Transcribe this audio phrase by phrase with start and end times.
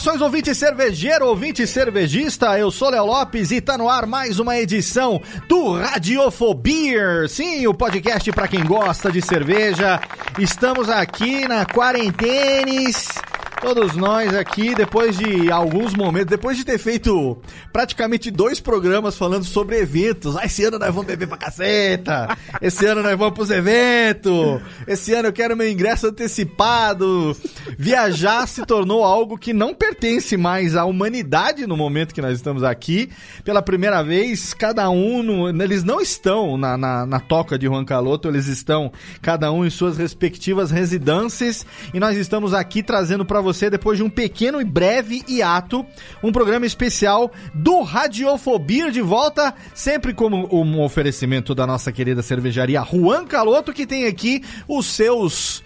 [0.00, 2.58] Saudações, ouvinte cervejeiro, ouvinte cervejista.
[2.58, 7.28] Eu sou Léo Lopes e tá no ar mais uma edição do Radiofobia.
[7.28, 10.00] Sim, o podcast para quem gosta de cerveja.
[10.38, 13.08] Estamos aqui na quarentenes
[13.60, 17.36] Todos nós aqui, depois de alguns momentos, depois de ter feito
[17.70, 20.34] praticamente dois programas falando sobre eventos.
[20.34, 22.36] Ah, esse ano nós vamos beber pra caceta.
[22.62, 24.62] Esse ano nós vamos pros eventos.
[24.86, 27.36] Esse ano eu quero meu ingresso antecipado.
[27.78, 32.64] Viajar se tornou algo que não pertence mais à humanidade no momento que nós estamos
[32.64, 33.10] aqui.
[33.44, 37.84] Pela primeira vez, cada um, no, eles não estão na, na, na toca de Juan
[37.84, 41.66] Caloto, eles estão cada um em suas respectivas residências.
[41.92, 45.84] E nós estamos aqui trazendo para você, depois de um pequeno e breve hiato,
[46.22, 52.82] um programa especial do Radiofobia de volta, sempre como um oferecimento da nossa querida cervejaria
[52.82, 55.62] Juan Caloto, que tem aqui os seus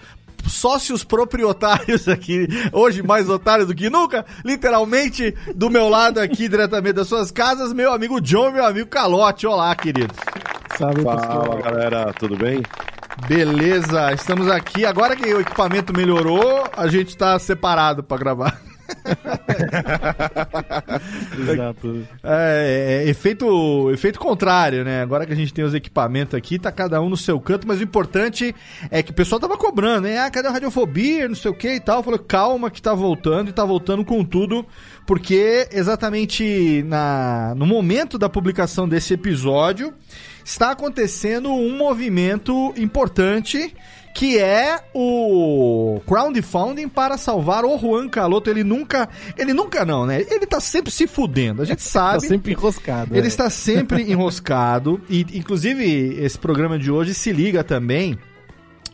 [0.46, 6.94] sócios proprietários aqui, hoje mais otário do que nunca, literalmente do meu lado aqui, diretamente
[6.94, 9.46] das suas casas, meu amigo John, meu amigo Calote.
[9.46, 10.14] Olá, querido.
[10.76, 12.62] Salve, Fala, galera, tudo bem?
[13.16, 14.84] Beleza, estamos aqui.
[14.84, 18.60] Agora que o equipamento melhorou, a gente está separado para gravar.
[21.38, 22.06] Exato.
[22.22, 25.00] É, é, efeito, efeito contrário, né?
[25.00, 27.80] Agora que a gente tem os equipamentos aqui, tá cada um no seu canto, mas
[27.80, 28.54] o importante
[28.90, 30.18] é que o pessoal tava cobrando, né?
[30.18, 32.02] Ah, cadê a radiofobia, não sei o que e tal.
[32.02, 34.66] Falou, calma que tá voltando e tá voltando com tudo,
[35.06, 39.94] porque exatamente na, no momento da publicação desse episódio
[40.44, 43.74] está acontecendo um movimento importante
[44.14, 48.48] que é o crowdfunding para salvar o Juan Caloto.
[48.48, 50.24] Ele nunca, ele nunca não, né?
[50.30, 52.20] Ele tá sempre se fudendo, a gente sabe.
[52.22, 53.16] tá sempre enroscado.
[53.16, 53.28] Ele é.
[53.28, 55.84] está sempre enroscado e inclusive
[56.22, 58.16] esse programa de hoje se liga também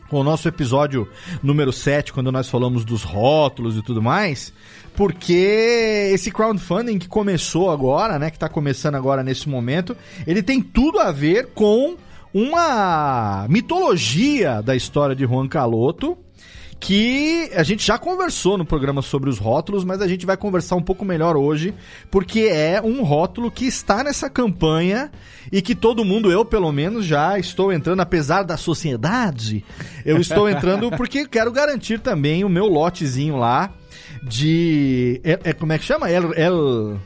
[0.09, 1.07] com o nosso episódio
[1.41, 4.51] número 7, quando nós falamos dos rótulos e tudo mais,
[4.95, 9.95] porque esse crowdfunding que começou agora, né, que está começando agora nesse momento,
[10.27, 11.95] ele tem tudo a ver com
[12.33, 16.17] uma mitologia da história de Juan Caloto,
[16.79, 20.75] que a gente já conversou no programa sobre os rótulos, mas a gente vai conversar
[20.75, 21.75] um pouco melhor hoje,
[22.09, 25.11] porque é um rótulo que está nessa campanha
[25.51, 29.63] e que todo mundo, eu pelo menos, já estou entrando, apesar da sociedade,
[30.03, 33.71] eu estou entrando porque quero garantir também o meu lotezinho lá
[34.23, 35.21] de.
[35.23, 36.09] É, é como é que chama?
[36.09, 36.99] El, el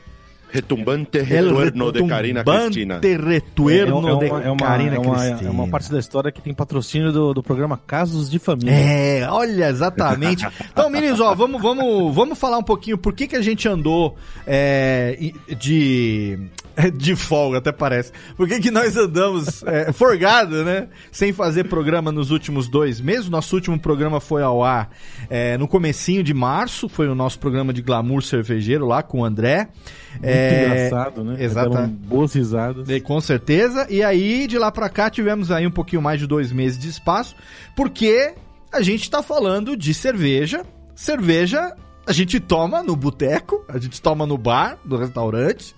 [0.56, 3.02] Retumbante retorno de Karina Cristina.
[3.02, 5.50] retorno é, é, é, uma, Karina é uma, Cristina.
[5.50, 8.72] É uma parte da história que tem patrocínio do, do programa Casos de Família.
[8.72, 10.48] É, olha, exatamente.
[10.72, 14.16] então, meninos, ó, vamos, vamos, vamos falar um pouquinho por que, que a gente andou
[14.48, 16.40] é, de
[16.94, 18.12] de folga, até parece.
[18.36, 20.88] Por que, que nós andamos é, forgado, né?
[21.12, 23.30] Sem fazer programa nos últimos dois meses.
[23.30, 24.90] Nosso último programa foi ao ar
[25.30, 26.90] é, no comecinho de março.
[26.90, 29.70] Foi o nosso programa de glamour cervejeiro lá com o André.
[30.14, 31.36] Muito é, engraçado, né?
[31.40, 31.94] Exatamente.
[32.08, 32.90] Boas risadas.
[32.90, 33.88] E, com certeza.
[33.90, 36.90] E aí, de lá pra cá, tivemos aí um pouquinho mais de dois meses de
[36.90, 37.36] espaço.
[37.76, 38.34] Porque
[38.72, 40.64] a gente tá falando de cerveja.
[40.96, 41.74] Cerveja
[42.08, 45.74] a gente toma no boteco, a gente toma no bar, no restaurante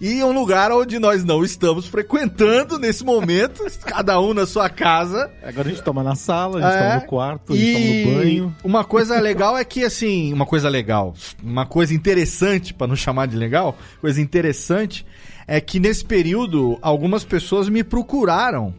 [0.00, 5.30] e um lugar onde nós não estamos frequentando nesse momento, cada um na sua casa.
[5.42, 7.86] Agora a gente toma na sala, a gente é, toma no quarto, a gente toma
[7.86, 8.56] no banho.
[8.64, 13.26] Uma coisa legal é que, assim, uma coisa legal, uma coisa interessante, para não chamar
[13.26, 15.06] de legal, coisa interessante,
[15.46, 18.74] é que nesse período algumas pessoas me procuraram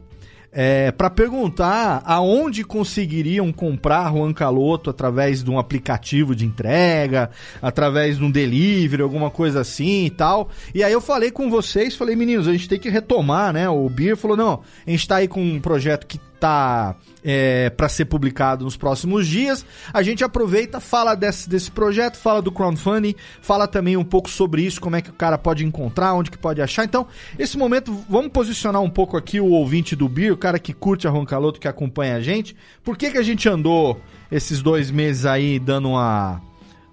[0.60, 7.30] é, para perguntar aonde conseguiriam comprar Juan Caloto através de um aplicativo de entrega,
[7.62, 10.50] através de um delivery, alguma coisa assim e tal.
[10.74, 13.70] E aí eu falei com vocês, falei, meninos, a gente tem que retomar, né?
[13.70, 17.90] O Beer falou, não, a gente tá aí com um projeto que tá é, para
[17.90, 19.66] ser publicado nos próximos dias.
[19.94, 24.62] A gente aproveita, fala desse, desse projeto, fala do crowdfunding, fala também um pouco sobre
[24.62, 26.86] isso, como é que o cara pode encontrar, onde que pode achar.
[26.86, 27.08] Então,
[27.38, 31.08] esse momento, vamos posicionar um pouco aqui o ouvinte do Beer, o cara que curte
[31.08, 32.56] a Roncaloto, que acompanha a gente.
[32.84, 34.00] Por que, que a gente andou
[34.32, 36.42] esses dois meses aí dando uma.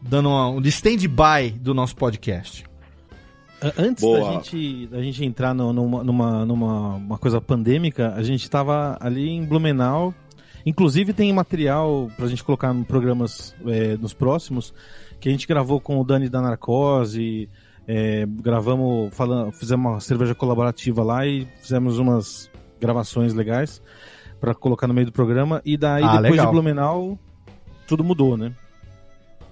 [0.00, 2.64] dando uma, um stand-by do nosso podcast?
[3.78, 8.42] Antes da gente, da gente entrar no, numa, numa, numa uma coisa pandêmica, a gente
[8.42, 10.14] estava ali em Blumenau.
[10.66, 14.72] Inclusive tem material pra gente colocar nos programas é, nos próximos,
[15.20, 17.48] que a gente gravou com o Dani da Narcose,
[17.86, 22.50] é, gravamos, falando, fizemos uma cerveja colaborativa lá e fizemos umas
[22.80, 23.82] gravações legais
[24.40, 25.60] para colocar no meio do programa.
[25.64, 26.46] E daí, ah, depois legal.
[26.46, 27.18] de Blumenau,
[27.86, 28.52] tudo mudou, né?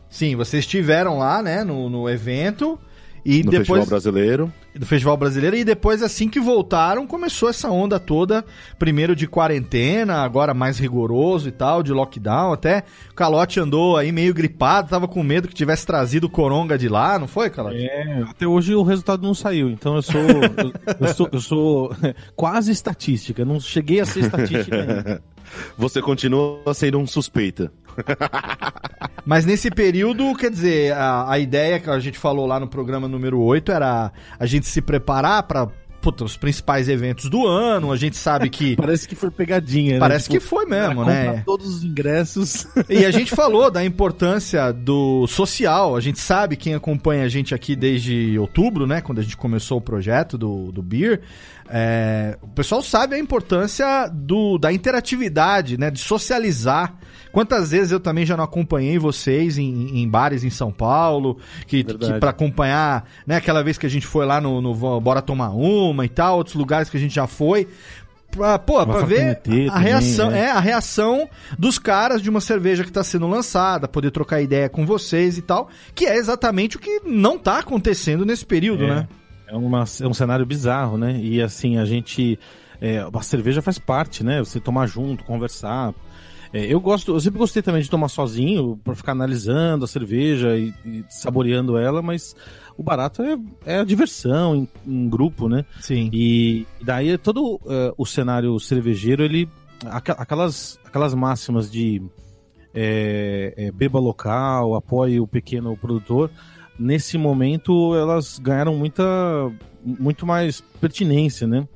[0.08, 2.78] Sim, vocês estiveram lá, né, no, no evento.
[3.24, 4.52] E no depois, Festival Brasileiro.
[4.74, 5.56] Do Festival Brasileiro.
[5.56, 8.44] E depois, assim que voltaram, começou essa onda toda.
[8.78, 12.52] Primeiro de quarentena, agora mais rigoroso e tal, de lockdown.
[12.52, 16.76] Até o Calote andou aí meio gripado, tava com medo que tivesse trazido o Coronga
[16.76, 17.84] de lá, não foi, Calote?
[17.84, 19.70] É, até hoje o resultado não saiu.
[19.70, 20.20] Então eu sou.
[20.20, 21.96] eu, eu, sou, eu sou
[22.34, 23.44] quase estatística.
[23.44, 25.22] Não cheguei a ser estatística ainda.
[25.76, 27.72] Você continua sendo um suspeita.
[29.24, 33.06] Mas nesse período, quer dizer, a, a ideia que a gente falou lá no programa
[33.06, 35.68] número 8 era a gente se preparar para
[36.02, 38.74] puta, os principais eventos do ano, a gente sabe que.
[38.82, 40.00] Parece que foi pegadinha, né?
[40.00, 41.42] Parece tipo, que foi mesmo, né?
[41.46, 42.66] Todos os ingressos.
[42.88, 45.94] E a gente falou da importância do social.
[45.96, 49.00] A gente sabe, quem acompanha a gente aqui desde outubro, né?
[49.00, 51.20] Quando a gente começou o projeto do, do Beer.
[51.70, 55.90] É, o pessoal sabe a importância do, da interatividade, né?
[55.90, 56.98] De socializar.
[57.32, 61.82] Quantas vezes eu também já não acompanhei vocês em, em bares em São Paulo, que,
[61.82, 63.36] que para acompanhar, né?
[63.36, 66.54] Aquela vez que a gente foi lá no, no Bora Tomar Uma e tal, outros
[66.54, 67.66] lugares que a gente já foi
[68.32, 69.40] pra, pô, pra ver
[69.70, 70.46] a, reação, também, é.
[70.46, 70.50] é.
[70.50, 74.86] a reação dos caras de uma cerveja que está sendo lançada, poder trocar ideia com
[74.86, 78.88] vocês e tal, que é exatamente o que não está acontecendo nesse período, é.
[78.88, 79.08] né?
[79.46, 81.18] É, uma, é um cenário bizarro, né?
[81.20, 82.38] E assim, a gente.
[82.80, 84.40] É, a cerveja faz parte, né?
[84.40, 85.94] Você tomar junto, conversar.
[86.52, 90.56] É, eu gosto, eu sempre gostei também de tomar sozinho, para ficar analisando a cerveja
[90.56, 92.36] e, e, saboreando ela, mas
[92.76, 95.64] o barato é, é a diversão em, em, grupo, né?
[95.80, 96.10] Sim.
[96.12, 99.48] E, daí todo uh, o cenário cervejeiro, ele.
[99.84, 102.00] Aquelas, aquelas máximas de
[102.72, 106.30] é, é, beba local, apoie o pequeno produtor
[106.78, 109.04] nesse momento elas ganharam muita
[109.84, 111.66] muito mais pertinência, né?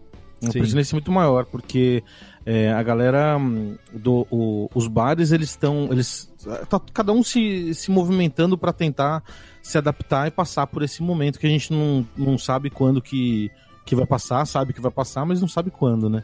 [0.41, 0.61] Uma Sim.
[0.61, 2.03] pertinência muito maior, porque
[2.47, 6.33] é, a galera hum, do o, os bares eles estão eles
[6.71, 9.25] tá cada um se, se movimentando para tentar
[9.61, 13.51] se adaptar e passar por esse momento que a gente não, não sabe quando que,
[13.85, 16.23] que vai passar, sabe que vai passar, mas não sabe quando, né?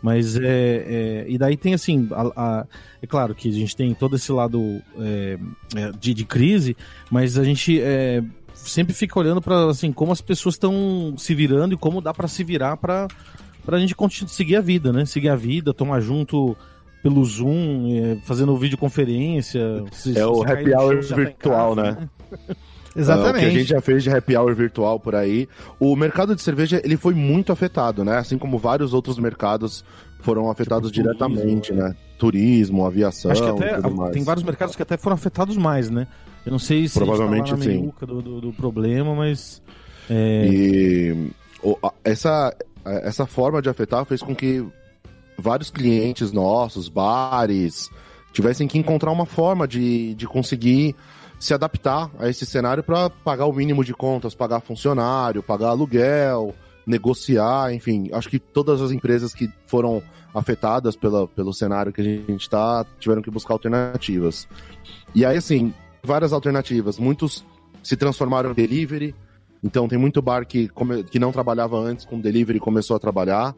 [0.00, 2.08] Mas é, é, E daí tem assim.
[2.12, 2.66] A, a,
[3.02, 5.36] é claro que a gente tem todo esse lado é,
[5.74, 6.76] é de, de, crise,
[7.10, 8.22] mas a gente é,
[8.54, 12.28] sempre fica olhando para assim, como as pessoas estão se virando e como dá para
[12.28, 13.08] se virar para
[13.74, 15.04] a gente continuar, seguir a vida, né?
[15.04, 16.56] Seguir a vida, tomar junto
[17.02, 19.84] pelo Zoom, é, fazendo videoconferência.
[19.92, 22.08] Se, é o happy hour virtual, casa, né?
[22.48, 22.56] né?
[22.96, 23.34] Exatamente.
[23.34, 25.48] Uh, o que a gente já fez de happy hour virtual por aí.
[25.78, 28.16] O mercado de cerveja, ele foi muito afetado, né?
[28.16, 29.84] Assim como vários outros mercados
[30.20, 31.96] foram afetados tipo, diretamente, turismo, né?
[32.18, 33.80] Turismo, aviação, Acho que até,
[34.12, 36.06] tem vários mercados que até foram afetados mais, né?
[36.44, 39.62] Eu não sei se Provavelmente a gente tá do, do, do, problema, mas...
[40.08, 40.48] É...
[40.48, 41.30] E
[42.04, 42.56] essa,
[43.02, 44.66] essa forma de afetar fez com que
[45.38, 47.90] vários clientes nossos, bares,
[48.32, 50.94] tivessem que encontrar uma forma de, de conseguir
[51.38, 56.54] se adaptar a esse cenário para pagar o mínimo de contas, pagar funcionário, pagar aluguel,
[56.86, 58.08] negociar, enfim.
[58.12, 60.02] Acho que todas as empresas que foram
[60.32, 64.46] afetadas pela, pelo cenário que a gente está tiveram que buscar alternativas.
[65.14, 66.98] E aí, assim, várias alternativas.
[66.98, 67.44] Muitos
[67.82, 69.14] se transformaram em delivery.
[69.66, 70.70] Então, tem muito bar que,
[71.10, 73.52] que não trabalhava antes com delivery e começou a trabalhar.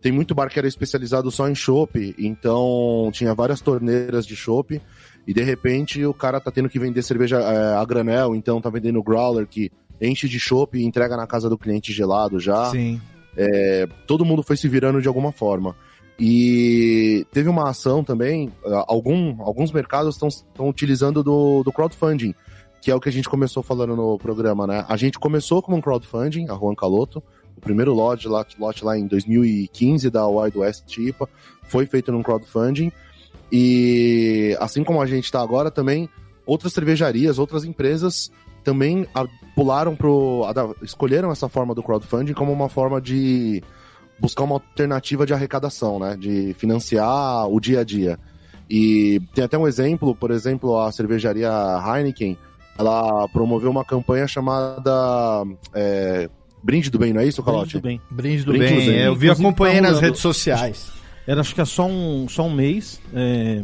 [0.00, 4.82] Tem muito bar que era especializado só em chopp, então tinha várias torneiras de chopp
[5.24, 8.68] e de repente o cara tá tendo que vender cerveja é, a granel, então tá
[8.68, 12.70] vendendo growler que enche de chopp e entrega na casa do cliente gelado já.
[12.70, 13.00] Sim.
[13.36, 15.76] É, todo mundo foi se virando de alguma forma.
[16.18, 18.50] E teve uma ação também,
[18.88, 22.34] algum, alguns mercados estão utilizando do, do crowdfunding,
[22.82, 24.84] que é o que a gente começou falando no programa, né?
[24.88, 27.22] A gente começou com um crowdfunding, a Juan Caloto,
[27.56, 31.28] O primeiro lote lá, lote lá em 2015 da Wild West IPA
[31.62, 32.90] foi feito num crowdfunding.
[33.50, 36.08] E assim como a gente está agora, também
[36.44, 38.32] outras cervejarias, outras empresas
[38.64, 39.06] também
[39.54, 40.44] pularam pro.
[40.82, 43.62] Escolheram essa forma do crowdfunding como uma forma de
[44.18, 46.16] buscar uma alternativa de arrecadação, né?
[46.18, 48.18] De financiar o dia a dia.
[48.68, 51.50] E tem até um exemplo, por exemplo, a cervejaria
[51.84, 52.38] Heineken,
[52.78, 56.28] ela promoveu uma campanha chamada é,
[56.62, 57.78] Brinde do Bem, não é isso, Calote?
[57.78, 58.00] Brinde do bem.
[58.10, 58.74] Brinde do Brinde bem.
[58.74, 58.98] do bem.
[59.00, 60.92] é, eu vi, Inclusive, acompanhei tá nas redes sociais.
[61.26, 63.00] Era acho que é só um, só um mês.
[63.14, 63.62] é,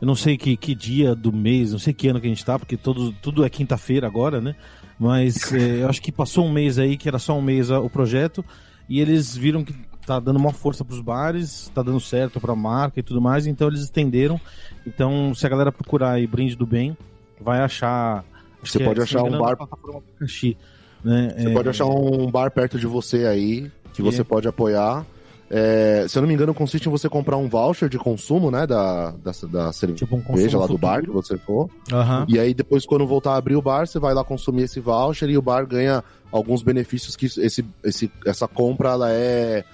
[0.00, 2.44] eu não sei que, que dia do mês, não sei que ano que a gente
[2.44, 4.56] tá, porque todo, tudo é quinta-feira agora, né?
[4.98, 7.80] Mas é, eu acho que passou um mês aí, que era só um mês a-
[7.80, 8.42] o projeto,
[8.88, 9.74] e eles viram que
[10.06, 13.68] tá dando uma força pros bares, tá dando certo pra marca e tudo mais, então
[13.68, 14.40] eles estenderam.
[14.86, 16.96] Então, se a galera procurar aí Brinde do Bem,
[17.40, 18.24] vai achar.
[18.62, 20.56] Você que é, pode não achar um bar- Abacaxi,
[21.04, 21.34] né?
[21.36, 24.04] Você É, pode achar um bar perto de você aí, que É.
[24.04, 25.04] você pode apoiar.
[25.52, 28.66] É, se eu não me engano, consiste em você comprar um voucher de consumo, né?
[28.68, 30.78] Da, da, da cerveja tipo um lá do futuro.
[30.78, 31.68] bar que você for.
[31.92, 32.24] Aham.
[32.28, 35.28] E aí, depois, quando voltar a abrir o bar, você vai lá consumir esse voucher
[35.28, 39.64] e o bar ganha alguns benefícios que esse, esse, essa compra ela é,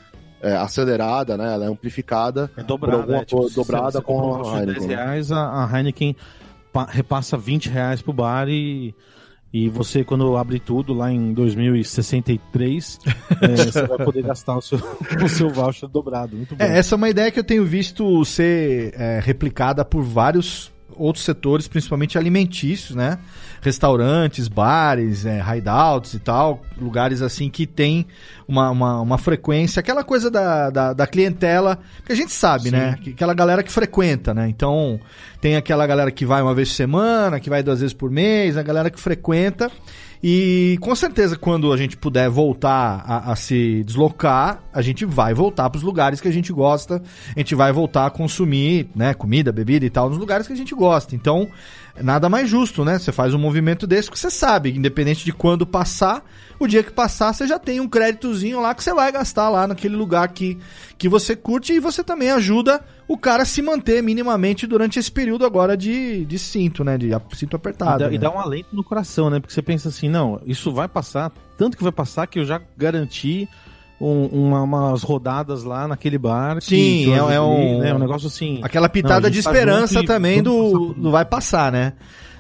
[0.41, 1.53] é acelerada, né?
[1.53, 2.51] Ela é amplificada.
[2.57, 4.89] É dobrada, alguma é, tipo, você- dobrada você com a de 10 Heineken.
[4.89, 6.17] reais, a, a Heineken
[6.85, 8.95] repassa 20 reais pro bar e,
[9.53, 12.99] e você, quando abre tudo lá em 2063,
[13.41, 14.79] é, você vai poder gastar o seu,
[15.25, 16.37] o seu voucher dobrado.
[16.37, 16.63] Muito bom.
[16.63, 21.25] É, essa é uma ideia que eu tenho visto ser é, replicada por vários outros
[21.25, 23.19] setores, principalmente alimentícios, né?
[23.61, 28.07] Restaurantes, bares, é, hideouts e tal, lugares assim que tem
[28.47, 32.97] uma, uma, uma frequência, aquela coisa da, da, da clientela, que a gente sabe, né?
[33.03, 34.49] Que- Aquela galera que frequenta, né?
[34.49, 35.01] Então,
[35.41, 38.57] tem aquela galera que vai uma vez por semana, que vai duas vezes por mês,
[38.57, 39.71] a galera que frequenta.
[40.23, 45.35] E com certeza, quando a gente puder voltar a, a se deslocar, a gente vai
[45.35, 47.03] voltar para os lugares que a gente gosta,
[47.35, 50.57] a gente vai voltar a consumir, né, comida, bebida e tal, nos lugares que a
[50.57, 51.15] gente gosta.
[51.15, 51.49] Então,
[52.03, 52.99] nada mais justo, né?
[52.99, 56.25] Você faz um movimento desse que você sabe, independente de quando passar,
[56.59, 59.67] o dia que passar, você já tem um créditozinho lá que você vai gastar lá
[59.67, 60.59] naquele lugar que,
[60.97, 65.45] que você curte e você também ajuda o cara se manter minimamente durante esse período
[65.47, 66.99] agora de, de cinto, né?
[66.99, 67.99] De cinto E apertado.
[68.01, 68.15] dá, né?
[68.15, 69.39] e dá um alento no coração, né?
[69.41, 72.61] Porque você pensa assim, não, isso vai passar, tanto que vai passar que eu já
[72.77, 73.49] garanti
[74.01, 76.61] um- uma- umas rodadas lá naquele bar.
[76.61, 77.95] Sim, é- é um- né?
[77.95, 78.61] um negócio assim.
[78.63, 81.93] Aquela Não, pitada a de tá esperança e também do, do vai passar, né?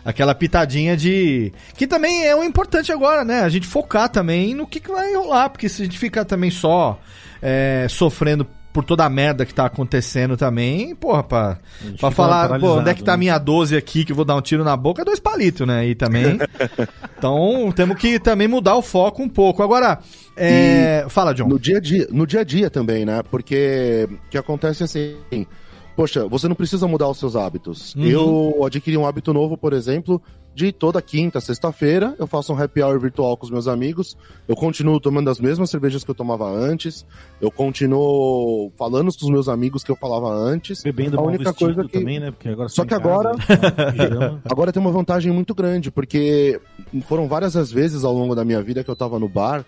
[0.04, 1.52] Aquela pitadinha de.
[1.76, 3.40] Que também é o importante agora, né?
[3.40, 5.48] A gente focar também no que, que vai rolar.
[5.50, 7.00] Porque se a gente ficar também só
[7.42, 11.58] é, sofrendo por toda a merda que tá acontecendo também, porra, pra,
[11.98, 13.20] pra falar, pô, onde é que tá a né?
[13.20, 15.00] minha 12 aqui que eu vou dar um tiro na boca?
[15.00, 15.88] É dois palitos, né?
[15.88, 16.38] E também.
[17.16, 19.62] então, temos que também mudar o foco um pouco.
[19.62, 19.98] Agora,
[20.36, 21.06] é...
[21.08, 21.48] fala, John.
[21.48, 23.22] No dia a dia, no dia a dia também, né?
[23.30, 25.16] Porque o que acontece assim,
[25.96, 27.94] poxa, você não precisa mudar os seus hábitos.
[27.94, 28.04] Uhum.
[28.04, 30.20] Eu adquiri um hábito novo, por exemplo,
[30.56, 34.16] de toda quinta, sexta-feira, eu faço um happy hour virtual com os meus amigos.
[34.48, 37.04] Eu continuo tomando as mesmas cervejas que eu tomava antes.
[37.42, 40.82] Eu continuo falando com os meus amigos que eu falava antes.
[40.82, 42.30] Bebendo a única coisa que também, né?
[42.30, 43.34] Porque agora Só que casa, agora-
[43.92, 44.42] pijama.
[44.50, 46.58] Agora tem uma vantagem muito grande, porque
[47.06, 49.62] foram várias as vezes ao longo da minha vida que eu tava no bar.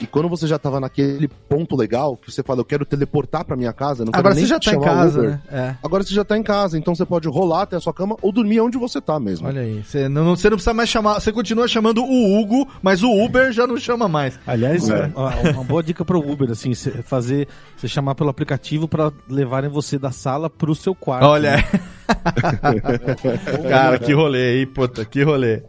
[0.00, 3.56] E quando você já tava naquele ponto legal, que você fala, eu quero teleportar pra
[3.56, 5.30] minha casa, não quero Agora nem você já tá em casa, Uber.
[5.30, 5.40] né?
[5.50, 5.76] É.
[5.84, 8.32] Agora você já tá em casa, então você pode rolar até a sua cama ou
[8.32, 9.46] dormir onde você tá mesmo.
[9.46, 13.04] Olha aí, você não, você não precisa mais chamar, você continua chamando o Hugo, mas
[13.04, 14.38] o Uber já não chama mais.
[14.44, 15.12] Aliás, É.
[15.14, 17.46] uma, uma boa dica para o Uber, assim, cê fazer,
[17.76, 21.24] você chamar pelo aplicativo para levarem você da sala pro seu quarto.
[21.26, 21.64] Olha, né?
[23.68, 25.62] cara, que rolê aí, puta, que rolê.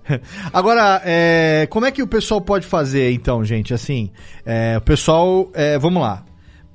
[0.52, 3.74] Agora, é, como é que o pessoal pode fazer, então, gente?
[3.74, 4.12] Assim,
[4.46, 6.25] é, o pessoal, é, vamos lá.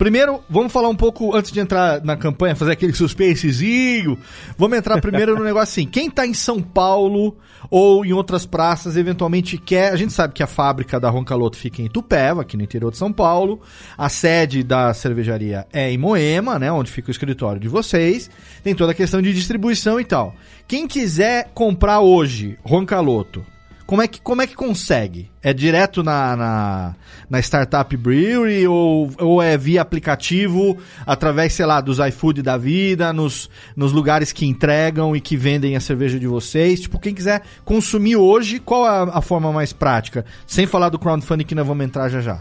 [0.00, 4.18] Primeiro, vamos falar um pouco, antes de entrar na campanha, fazer aquele suspensezinho.
[4.56, 5.86] Vamos entrar primeiro no negócio assim.
[5.86, 7.36] Quem tá em São Paulo
[7.70, 9.92] ou em outras praças, eventualmente quer.
[9.92, 12.96] A gente sabe que a fábrica da Roncaloto fica em Itupeva, aqui no interior de
[12.96, 13.60] São Paulo.
[13.98, 16.72] A sede da cervejaria é em Moema, né?
[16.72, 18.30] Onde fica o escritório de vocês.
[18.64, 20.34] Tem toda a questão de distribuição e tal.
[20.66, 23.44] Quem quiser comprar hoje Roncaloto,
[23.90, 25.28] como é que, como é que consegue?
[25.42, 26.96] É direto na, na,
[27.28, 33.12] na Startup Brewery ou, ou é via aplicativo, através, sei lá, dos iFood da vida,
[33.12, 36.82] nos, nos lugares que entregam e que vendem a cerveja de vocês?
[36.82, 40.24] Tipo, quem quiser consumir hoje, qual é a, forma mais prática?
[40.46, 42.40] Sem falar do crowdfunding que nós vamos entrar já já.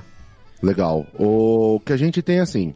[0.62, 1.08] Legal.
[1.18, 2.76] O que a gente tem assim.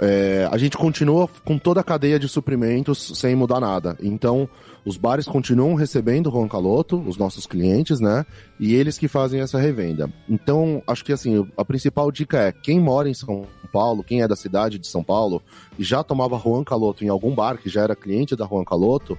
[0.00, 3.96] é, a gente continua com toda a cadeia de suprimentos sem mudar nada.
[4.02, 4.48] Então,
[4.88, 8.24] os bares continuam recebendo Juan Caloto, os nossos clientes, né?
[8.58, 10.10] E eles que fazem essa revenda.
[10.26, 14.28] Então, acho que assim, a principal dica é: quem mora em São Paulo, quem é
[14.28, 15.42] da cidade de São Paulo
[15.78, 19.18] e já tomava Juan Caloto em algum bar que já era cliente da Juan Caloto,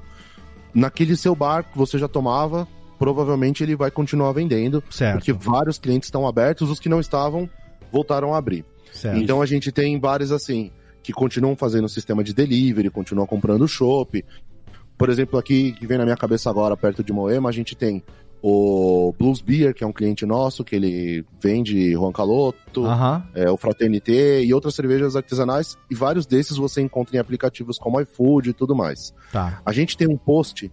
[0.73, 5.17] naquele seu bar que você já tomava, provavelmente ele vai continuar vendendo, Certo.
[5.17, 7.47] porque vários clientes estão abertos, os que não estavam
[7.91, 8.65] voltaram a abrir.
[8.91, 9.19] Certo.
[9.19, 10.71] Então a gente tem bares assim,
[11.03, 14.25] que continuam fazendo o sistema de delivery, continuam comprando chopp.
[14.99, 18.03] Por exemplo, aqui que vem na minha cabeça agora, perto de Moema, a gente tem
[18.43, 23.23] o Blues Beer, que é um cliente nosso, que ele vende Juan Caloto, Aham.
[23.33, 27.99] é, o Fraternité e outras cervejas artesanais, e vários desses você encontra em aplicativos como
[28.01, 29.13] iFood e tudo mais.
[29.31, 29.61] Tá.
[29.65, 30.71] A gente tem um post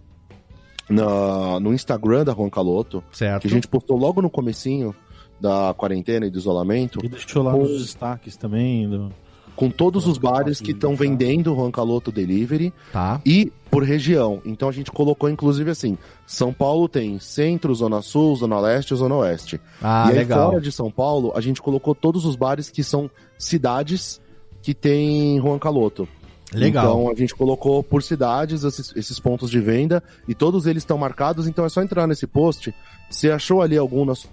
[0.89, 3.41] na- no Instagram da Juan Caloto, Certo.
[3.41, 4.95] que a gente postou logo no comecinho
[5.39, 8.89] da quarentena e do isolamento, E deixou lá nos destaques também.
[8.89, 9.11] do-
[9.57, 10.77] com todos os bares que Tá.
[10.77, 13.19] estão vendendo Juan Caloto Delivery Tá.
[13.25, 14.39] e por região.
[14.45, 18.95] Então a gente colocou inclusive assim, São Paulo tem centro, zona sul, zona leste e
[18.97, 19.59] zona oeste.
[19.81, 20.51] Ah, e aí legal.
[20.51, 24.21] fora de São Paulo, a gente colocou todos os bares que são cidades
[24.61, 26.07] que tem Juan Caloto.
[26.53, 26.85] Legal.
[26.85, 30.97] Então a gente colocou por cidades esses, esses pontos de venda e todos eles estão
[30.97, 32.73] marcados, então é só entrar nesse post.
[33.09, 34.29] Se achou ali algum na su-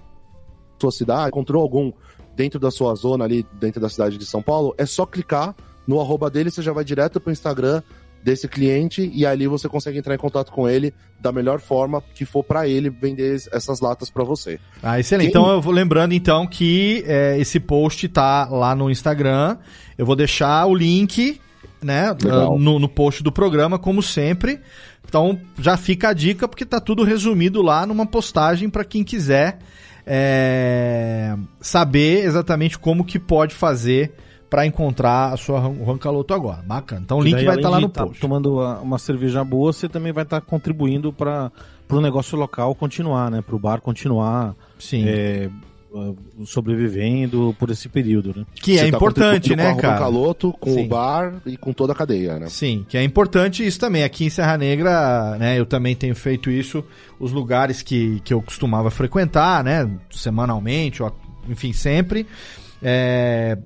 [0.79, 1.91] sua cidade, encontrou algum
[2.37, 5.55] dentro da sua zona ali, dentro da cidade de São Paulo, é só clicar
[5.87, 7.83] no arroba dele, você já vai direto pro Instagram
[8.23, 12.25] desse cliente e ali você consegue entrar em contato com ele da melhor forma que
[12.25, 14.59] for para ele vender essas latas para você.
[14.83, 15.31] Ah, excelente.
[15.31, 19.59] Quem- Então eu vou lembrando então que é, esse post tá lá no Instagram.
[19.99, 21.39] Eu vou deixar o link,
[21.83, 24.59] né, ah, no, no post do programa, como sempre.
[25.07, 29.59] Então já fica a dica porque tá tudo resumido lá numa postagem para quem quiser
[30.07, 34.15] é, saber exatamente como que pode fazer
[34.51, 36.63] para encontrar a sua Juan Caloto agora.
[36.65, 37.01] Bacana.
[37.05, 38.21] Então o link daí, vai estar lá de no tá post.
[38.21, 41.51] tomando a- uma cerveja boa, você também vai estar contribuindo para
[41.91, 43.43] o negócio local continuar, né?
[43.43, 45.05] Para o bar continuar Sim.
[45.09, 45.51] é,
[46.45, 48.47] sobrevivendo por esse período, né?
[48.55, 49.99] que é Você tá importante, né, com a Juan cara?
[49.99, 50.85] Caloto, com Sim.
[50.85, 52.47] o bar e com toda a cadeia, né?
[52.49, 54.03] Sim, que é importante isso também.
[54.03, 56.85] Aqui em Serra Negra, né, eu também tenho feito isso,
[57.19, 61.13] os lugares que, que eu costumava frequentar, né, semanalmente, ou,
[61.49, 62.27] enfim, sempre.
[62.87, 63.57] É,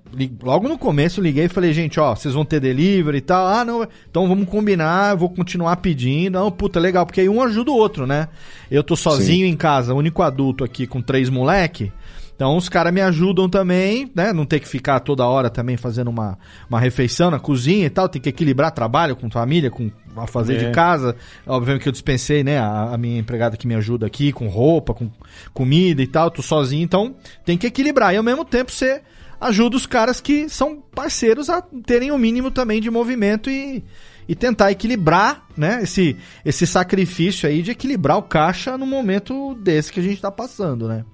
[0.41, 3.49] logo no começo eu liguei e falei, gente, ó, vocês vão ter delivery e tal.
[3.49, 6.39] Ah, não, então vamos combinar, eu vou continuar pedindo.
[6.39, 8.29] Não, puta, legal, porque aí um ajuda o outro, né?
[8.71, 11.93] Eu tô sozinho em casa, único adulto aqui com três moleque.
[12.39, 14.33] Então os caras me ajudam também, né?
[14.33, 16.39] Não ter que ficar toda hora também fazendo uma,
[16.71, 18.09] uma refeição na cozinha e tal.
[18.09, 20.59] Tem que equilibrar trabalho com família, com a fazer É.
[20.59, 21.17] de casa.
[21.45, 22.57] Obviamente que eu dispensei, né?
[22.61, 25.11] A, a minha empregada que me ajuda aqui com roupa, com
[25.53, 26.31] comida e tal.
[26.31, 28.15] Tô sozinho, então tem que equilibrar.
[28.15, 29.03] E ao mesmo tempo você
[29.41, 33.83] ajuda os caras que são parceiros a terem o mínimo também de movimento e,
[34.29, 35.81] e tentar equilibrar, né?
[35.83, 40.31] Esse, esse sacrifício aí de equilibrar o caixa no momento desse que a gente tá
[40.31, 41.05] passando, né?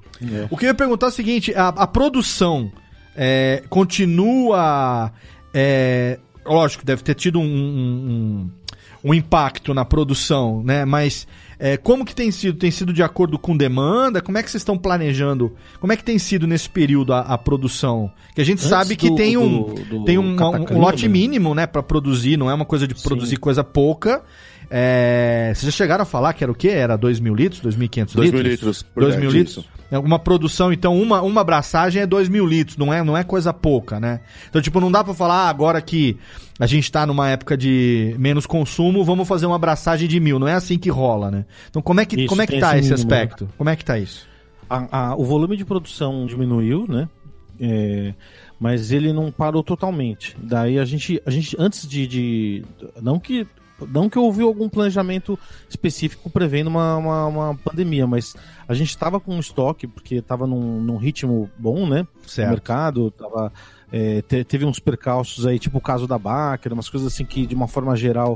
[0.50, 2.70] O que eu ia perguntar é o seguinte: a, a produção
[3.16, 5.12] é, continua.
[5.53, 8.50] é, lógico, deve ter tido um, um, um-
[9.07, 10.87] um impacto na produção, né?
[10.87, 11.27] Mas
[11.59, 12.59] é, como que tem sido?
[12.59, 14.22] Tem sido de acordo com demanda?
[14.22, 15.55] Como é que vocês estão planejando?
[15.79, 18.11] Como é que tem sido nesse período a, a produção?
[18.35, 21.07] Que a gente Antes sabe que do- tem um, do- do tem um, um- lote
[21.07, 21.12] né?
[21.12, 22.38] mínimo, né, para produzir.
[22.38, 23.03] Não é uma coisa de Sim.
[23.07, 24.22] produzir coisa pouca.
[24.70, 26.68] É, vocês já chegaram a falar que era o quê?
[26.68, 28.33] Era 2 mil litros, 2.500 2 litros?
[28.42, 29.64] mil litros por 2 dia, mil litros?
[29.90, 33.23] É Uma produção, então, uma, uma abraçagem é 2 mil litros, não é, não é
[33.23, 34.20] coisa pouca, né?
[34.49, 36.16] Então, tipo, não dá pra falar ah, agora que
[36.59, 40.38] a gente tá numa época de menos consumo, vamos fazer uma abraçagem de mil.
[40.38, 41.44] Não é assim que rola, né?
[41.70, 43.49] Então, como é que, Isso, como é que tá esse esse mínimo, aspecto?
[43.57, 44.27] Como é que tá isso?
[44.68, 47.09] A- a- o volume de produção diminuiu, né?
[47.61, 48.14] É,
[48.59, 50.37] mas ele não parou totalmente.
[50.42, 52.64] Daí a gente, a gente antes de, de-
[53.01, 53.47] não que
[53.88, 58.34] não que houve algum planejamento específico prevendo uma, uma, uma pandemia, mas
[58.68, 62.06] a gente estava com um estoque porque estava num, num ritmo bom, né?
[62.24, 62.50] O Certo.
[62.50, 63.52] mercado tava
[63.92, 67.46] é, te- teve uns percalços aí, tipo o caso da Baker, umas coisas assim que
[67.46, 68.34] de uma forma geral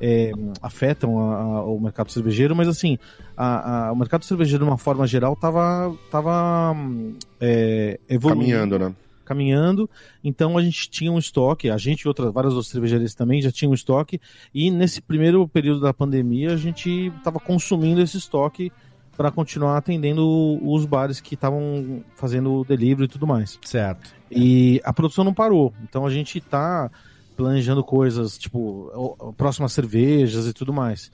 [0.00, 2.98] é, afetam a- a- o mercado cervejeiro, mas assim,
[3.36, 8.78] a- a- o mercado cervejeiro de uma forma geral tava, tava hum, é, evoluindo, Caminhando,
[8.78, 8.92] né?
[9.28, 9.88] Caminhando.
[10.24, 13.52] Então a gente tinha um estoque, a gente e outras várias outras cervejarias também já
[13.52, 14.20] tinham um estoque,
[14.54, 18.72] e nesse primeiro período da pandemia a gente estava consumindo esse estoque
[19.16, 20.24] para continuar atendendo
[20.62, 23.58] os bares que estavam fazendo delivery e tudo mais.
[23.64, 24.14] Certo.
[24.30, 25.74] E a produção não parou.
[25.82, 26.88] Então a gente tá
[27.36, 31.10] planejando coisas, tipo, próximas cervejas e tudo mais.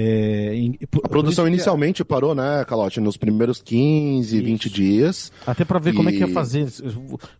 [0.00, 2.08] É, em, por, a produção inicialmente que...
[2.08, 4.44] parou, né, Calote, nos primeiros 15, isso.
[4.44, 5.32] 20 dias.
[5.44, 5.96] Até para ver e...
[5.96, 6.68] como é que ia fazer,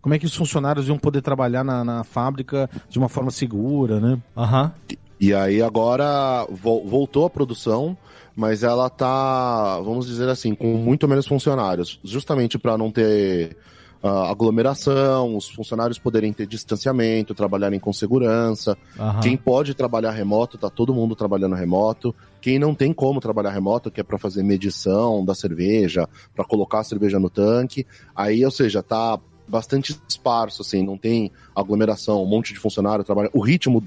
[0.03, 4.01] como é que os funcionários iam poder trabalhar na, na fábrica de uma forma segura,
[4.01, 4.19] né?
[4.37, 4.65] Aham.
[4.91, 4.97] Uhum.
[5.21, 7.97] E aí agora voltou a produção,
[8.37, 13.57] mas ela tá, vamos dizer assim, com muito menos funcionários, justamente para não ter
[14.03, 18.77] uh, aglomeração, os funcionários poderem ter distanciamento, trabalharem com segurança.
[18.99, 19.21] Uhum.
[19.21, 22.15] Quem pode trabalhar remoto, tá todo mundo trabalhando remoto.
[22.41, 26.81] Quem não tem como trabalhar remoto, que é para fazer medição da cerveja, para colocar
[26.81, 32.27] a cerveja no tanque, aí, ou seja, tá bastante esparso, assim, não tem aglomeração, um
[32.27, 33.33] monte de funcionário trabalhando.
[33.35, 33.83] O ritmo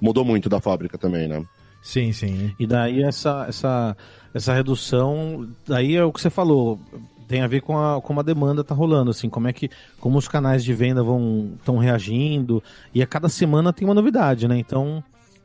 [0.00, 1.44] mudou muito da fábrica também, né?
[1.80, 2.54] Sim, sim.
[2.58, 3.96] E daí essa, essa,
[4.32, 6.80] essa redução, daí é o que você falou,
[7.26, 10.18] tem a ver com a, como a demanda tá rolando, assim, como é que, como
[10.18, 12.62] os canais de venda vão, estão reagindo,
[12.94, 15.02] e a cada semana tem uma novidade, né, então...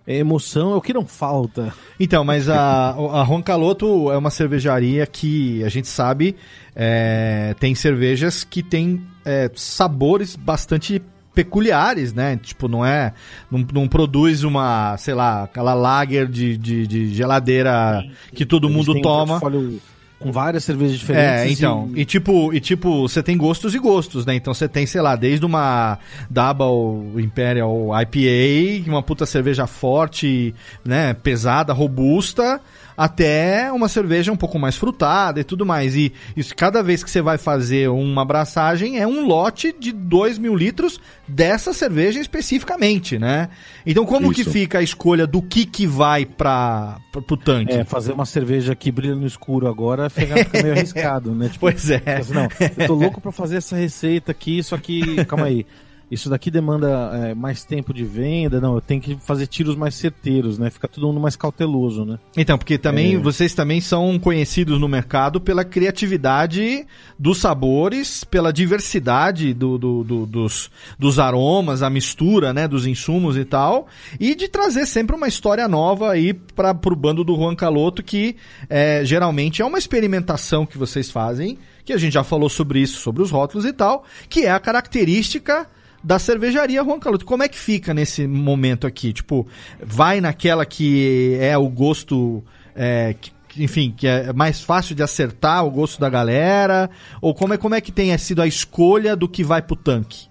[0.08, 1.72] É emoção é o que não falta.
[2.00, 6.36] Então, mas a, a Roncaloto é uma cervejaria que a gente sabe
[6.76, 11.00] é, tem cervejas que tem é, sabores bastante
[11.34, 12.38] peculiares, né?
[12.38, 13.14] Tipo, não é.
[13.52, 18.12] Não, não produz uma, sei lá, aquela lager de, de, de geladeira Sim.
[18.36, 19.40] que todo mundo toma.
[19.46, 19.80] Um
[20.20, 21.50] com várias cervejas diferentes.
[21.50, 21.90] É, então.
[21.96, 22.02] E...
[22.02, 24.36] e, tipo, e tipo, você tem gostos e gostos, né?
[24.36, 25.98] Então você tem, sei lá, desde uma
[26.30, 30.54] Double Imperial IPA, uma puta cerveja forte,
[30.84, 32.62] né, pesada, robusta,
[33.00, 35.96] até uma cerveja um pouco mais frutada e tudo mais.
[35.96, 40.38] E isso, cada vez que você vai fazer uma abraçagem, é um lote de 2
[40.38, 43.48] mil litros dessa cerveja especificamente, né?
[43.86, 44.44] Então, como isso.
[44.44, 47.72] que fica a escolha do que que vai para pro tanque?
[47.72, 51.48] É, fazer uma cerveja que brilha no escuro agora fica meio arriscado, né?
[51.48, 52.02] Tipo, pois é.
[52.20, 55.66] Assim, não, eu tô louco para fazer essa receita aqui, só que, calma aí
[56.12, 59.94] isso daqui demanda é, mais tempo de venda, não, eu tenho que fazer tiros mais
[59.94, 60.70] certeiros, né?
[60.70, 62.18] Fica todo mundo mais cauteloso, né?
[62.36, 63.18] Então, porque também é...
[63.18, 66.86] vocês também são conhecidos no mercado pela criatividade
[67.18, 73.38] dos sabores, pela diversidade do, do, do, dos, dos aromas, a mistura, né, dos insumos
[73.38, 73.88] e tal,
[74.20, 78.36] e de trazer sempre uma história nova aí para o bando do Juan Caloto, que
[78.70, 83.00] é, geralmente é uma experimentação que vocês fazem, que a gente já falou sobre isso,
[83.00, 85.68] sobre os rótulos e tal, que é a característica
[86.04, 87.26] da cervejaria Juan Caluto.
[87.26, 89.14] Como é que fica nesse momento aqui?
[89.14, 89.48] Tipo,
[89.82, 92.44] vai naquela que é o gosto.
[92.76, 93.32] É, que,
[93.64, 96.90] enfim, que é mais fácil de acertar o gosto da galera?
[97.22, 100.30] Ou como é, como é que tem sido a escolha do que vai pro tanque?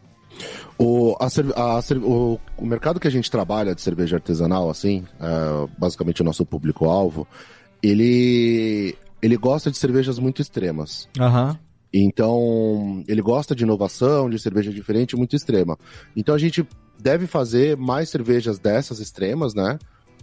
[0.79, 5.69] O, a, a, o, o, mercado que a gente trabalha de cerveja artesanal, assim, é,
[5.77, 7.27] basicamente o nosso público-alvo,
[7.83, 11.09] ele, ele gosta de cervejas muito extremas.
[11.19, 11.57] Uhum.
[11.93, 15.79] Então, ele gosta de inovação, de cerveja diferente, muito extrema.
[16.15, 16.67] Então, a gente
[17.01, 19.79] deve fazer mais cervejas dessas extremas, né?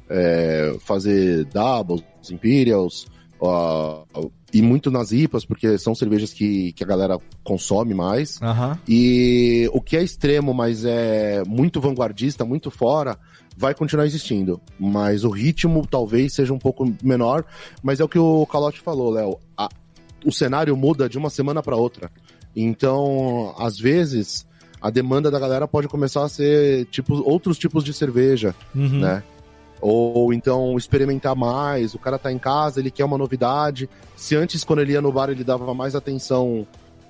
[0.08, 3.08] É, fazer doubles, imperials,
[3.42, 8.40] uh, e muito nas IPAs, porque são cervejas que, que a galera consome mais.
[8.40, 8.78] Uhum.
[8.88, 13.18] E o que é extremo, mas é muito vanguardista, muito fora,
[13.58, 14.62] vai continuar existindo.
[14.80, 17.44] Mas o ritmo talvez seja um pouco menor.
[17.84, 19.40] Mas é o que o Calote falou, Léo
[20.24, 22.12] o cenário muda de uma semana para outra.
[22.56, 24.46] Então, às vezes,
[24.82, 29.00] a demanda da galera pode começar a ser tipo, outros tipos de cerveja, uhum.
[29.00, 29.24] né?
[29.82, 33.90] Ou então experimentar mais, o cara tá em casa, ele quer uma novidade.
[34.16, 36.66] Se antes, quando ele ia no bar, ele dava mais atenção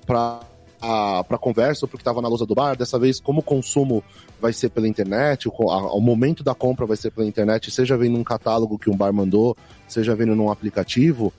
[0.06, 0.40] pra,
[0.82, 4.04] a, pra conversa ou porque tava na lousa do bar, dessa vez, como o consumo
[4.42, 7.98] vai ser pela internet, o, a, o momento da compra vai ser pela internet, seja
[7.98, 9.56] vendo um catálogo que um bar mandou,
[9.88, 11.32] seja vendo num aplicativo,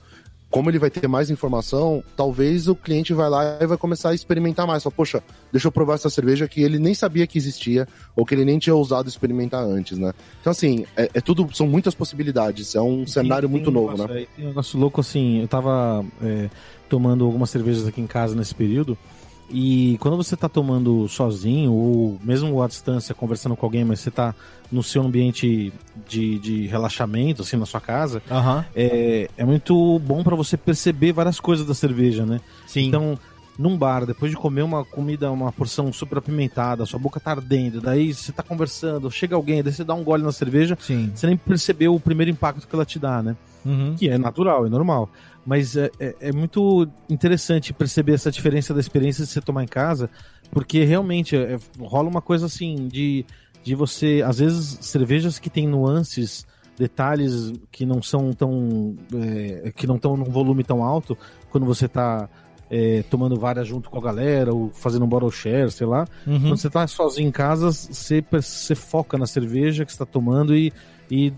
[0.49, 4.13] como ele vai ter mais informação, talvez o cliente vai lá e vai começar a
[4.13, 4.83] experimentar mais.
[4.83, 8.33] Fala, poxa, deixa eu provar essa cerveja que ele nem sabia que existia ou que
[8.33, 10.13] ele nem tinha ousado experimentar antes, né?
[10.39, 14.25] Então, assim, é, é tudo, são muitas possibilidades, é um cenário muito novo, negócio, né?
[14.35, 16.49] Tem um negócio louco, assim, eu tava é,
[16.87, 18.97] tomando algumas cervejas aqui em casa nesse período
[19.49, 24.09] e quando você está tomando sozinho, ou mesmo à distância, conversando com alguém, mas você
[24.09, 24.35] está
[24.71, 25.71] no seu ambiente
[26.07, 28.63] de, de relaxamento, assim, na sua casa, uhum.
[28.75, 32.41] é, é muito bom para você perceber várias coisas da cerveja, né?
[32.65, 32.87] Sim.
[32.87, 33.17] Então,
[33.57, 37.81] num bar, depois de comer uma comida, uma porção super apimentada, sua boca tá ardendo,
[37.81, 41.11] daí você tá conversando, chega alguém, daí você dá um gole na cerveja, Sim.
[41.15, 43.35] você nem percebeu o primeiro impacto que ela te dá, né?
[43.65, 43.95] Uhum.
[43.97, 45.09] Que é natural, é normal.
[45.47, 49.67] Mas é, é, é, muito interessante perceber essa diferença da experiência de você tomar em
[49.67, 50.09] casa,
[50.51, 53.25] porque realmente é, rola uma coisa assim de,
[53.63, 56.45] de você, às vezes, cervejas que tem nuances,
[56.77, 58.97] detalhes que não são tão.
[59.15, 61.17] É, que não estão num volume tão alto,
[61.49, 62.27] quando você está
[62.69, 66.05] é, tomando várias junto com a galera, ou fazendo um bottle share, sei lá.
[66.25, 66.41] Uhum.
[66.41, 70.73] Quando você está sozinho em casa, você, você foca na cerveja que está tomando e
[71.09, 71.33] e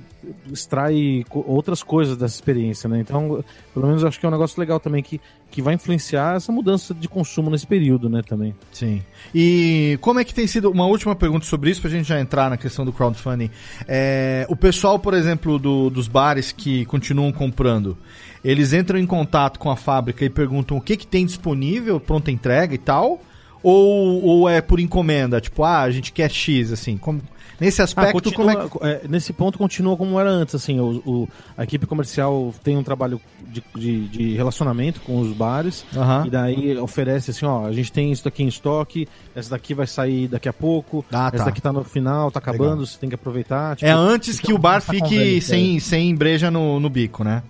[0.52, 3.00] extrai outras coisas dessa experiência, né?
[3.00, 6.52] Então, pelo menos acho que é um negócio legal também que, que vai influenciar essa
[6.52, 8.54] mudança de consumo nesse período, né, também.
[8.72, 9.02] Sim.
[9.34, 12.50] E como é que tem sido, uma última pergunta sobre isso, pra gente já entrar
[12.50, 13.50] na questão do crowdfunding.
[13.88, 17.98] É, o pessoal, por exemplo, do, dos bares que continuam comprando,
[18.44, 22.32] eles entram em contato com a fábrica e perguntam o que, que tem disponível, pronta
[22.32, 23.22] entrega e tal?
[23.62, 25.42] Ou, ou é por encomenda?
[25.42, 26.96] Tipo, ah, a gente quer X, assim.
[26.98, 27.22] Como,
[27.60, 29.06] nesse aspecto, ah, continua, como é que...
[29.06, 30.80] é, Nesse ponto continua como era antes, assim.
[30.80, 35.86] O, o a equipe comercial tem um trabalho de, de, de relacionamento com os bares.
[36.26, 39.88] E daí oferece assim, ó, a gente tem isso daqui em estoque, essa daqui vai
[39.88, 41.46] sair daqui a pouco, Ah, essa tá.
[41.46, 42.86] daqui tá no final, tá acabando, Legal.
[42.86, 43.76] você tem que aproveitar.
[43.76, 47.44] tipo, É antes que o bar essa fique sem, sem breja no, no bico, né?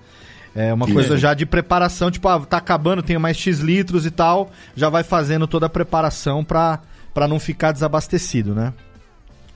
[0.55, 4.11] É uma coisa já de preparação, tipo, ah, tá acabando, tenho mais X litros e
[4.11, 6.79] tal, já vai fazendo toda a preparação pra,
[7.13, 8.73] pra não ficar desabastecido, né?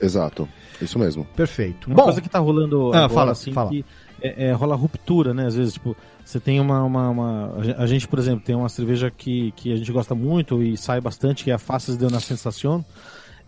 [0.04, 0.48] Exato.
[0.80, 1.24] Isso mesmo.
[1.36, 1.86] Perfeito.
[1.86, 3.70] Uma Bom, coisa que tá rolando Ah, agora, fala, assim, fala.
[3.70, 3.84] que
[4.20, 5.46] é, é, rola ruptura, né?
[5.46, 8.54] Às vezes, tipo, você tem uma, uma, uma- a gen- A gente, por exemplo, tem
[8.54, 11.96] uma cerveja que, que a gente gosta muito e sai bastante, que é a Faces
[11.96, 12.84] de una Sensación.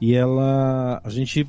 [0.01, 1.01] E ela.
[1.05, 1.47] A gente.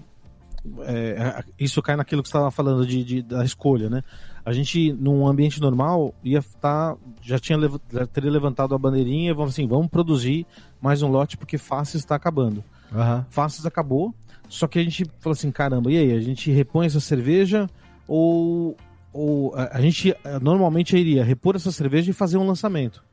[0.81, 4.03] é, isso cai naquilo que você estava falando de, de- da escolha, né?
[4.45, 6.95] A gente, num ambiente normal, ia estar.
[7.21, 7.57] já tinha
[7.91, 10.45] já teria levantado a bandeirinha e vamos assim, vamos produzir
[10.81, 12.63] mais um lote porque Faces está acabando.
[12.93, 13.25] aham.
[13.29, 14.13] Faces acabou,
[14.47, 17.69] só que a gente falou assim, caramba, e aí, a gente repõe essa cerveja
[18.07, 18.75] ou,
[19.11, 23.03] ou a, a gente normalmente iria repor essa cerveja e fazer um lançamento.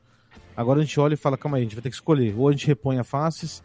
[0.55, 2.47] Agora a gente olha e fala, calma aí, a gente vai ter que escolher, ou
[2.47, 3.61] a gente repõe a Faces,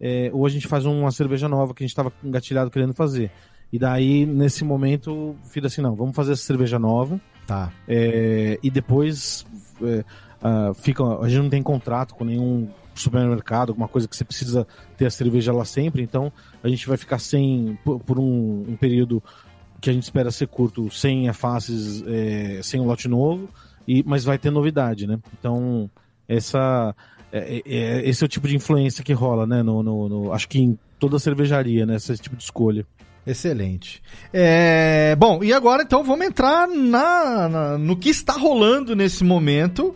[0.00, 3.30] eh, ou a gente faz uma cerveja nova que a gente estava engatilhado querendo fazer.
[3.72, 7.72] E daí, nesse momento, fica assim, não, vamos fazer essa cerveja nova, Tá.
[7.88, 9.46] é, e depois
[9.82, 10.04] é,
[10.42, 14.66] ah, fica, a gente não tem contrato com nenhum supermercado, alguma coisa que você precisa
[14.96, 18.76] ter a cerveja lá sempre, então a gente vai ficar sem, por, por um, um
[18.76, 19.22] período
[19.80, 23.48] que a gente espera ser curto, sem a faces, é, sem um lote novo,
[23.86, 25.18] e, mas vai ter novidade, né?
[25.38, 25.90] Então,
[26.28, 26.94] essa,
[27.32, 29.62] é, é- esse é o tipo de influência que rola, né?
[29.62, 31.96] No, no- no- acho que em toda cervejaria, né?
[31.96, 32.86] Esse tipo de escolha.
[33.26, 34.02] Excelente.
[34.32, 39.94] É, bom, e agora então vamos entrar na, na- no que está rolando nesse momento,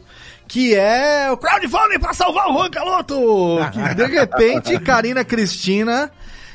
[0.48, 3.58] que é o crowdfunding para salvar o Juan Caloto!
[3.72, 6.10] Que, de repente, Karina Cristina,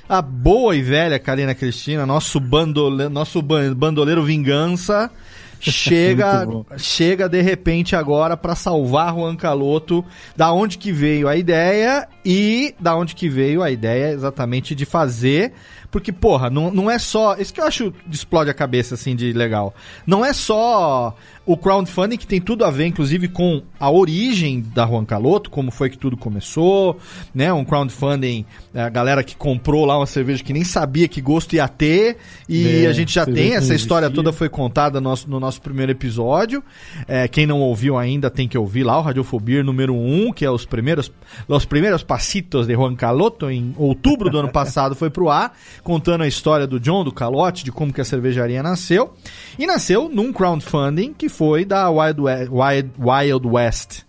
[0.08, 5.12] a boa e velha Karina Cristina, nosso, bandole, nosso ban- bandoleiro vingança,
[5.60, 10.04] chega, chega de repente agora para salvar Juan Caloto.
[10.36, 14.86] Da onde que veio a ideia e da onde que veio a ideia exatamente de
[14.86, 15.54] fazer
[15.92, 17.36] porque, porra, não, não é só.
[17.36, 19.76] Isso que eu acho explode a cabeça, assim, de legal.
[20.08, 21.14] Não é só
[21.46, 25.72] o crowdfunding que tem tudo a ver, inclusive, com a origem da Juan Caloto, como
[25.72, 27.00] foi que tudo começou,
[27.34, 27.52] né?
[27.52, 31.68] Um crowdfunding, a galera que comprou lá uma cerveja que nem sabia que gosto ia
[31.68, 34.24] ter, e É, a gente já tem, essa história existia.
[34.24, 36.64] toda foi contada no nosso, no nosso primeiro episódio.
[37.08, 40.52] É, quem não ouviu ainda tem que ouvir lá, o Radiofobia número 1, que é
[40.52, 41.12] os primeiros,
[41.48, 46.22] os primeiros passitos de Juan Caloto, em outubro do ano passado foi pro ar, contando
[46.22, 49.14] a história do John, do Calote, de como que a cervejaria nasceu.
[49.58, 54.00] E nasceu num crowdfunding que foi da Wild West, Wild, Wild West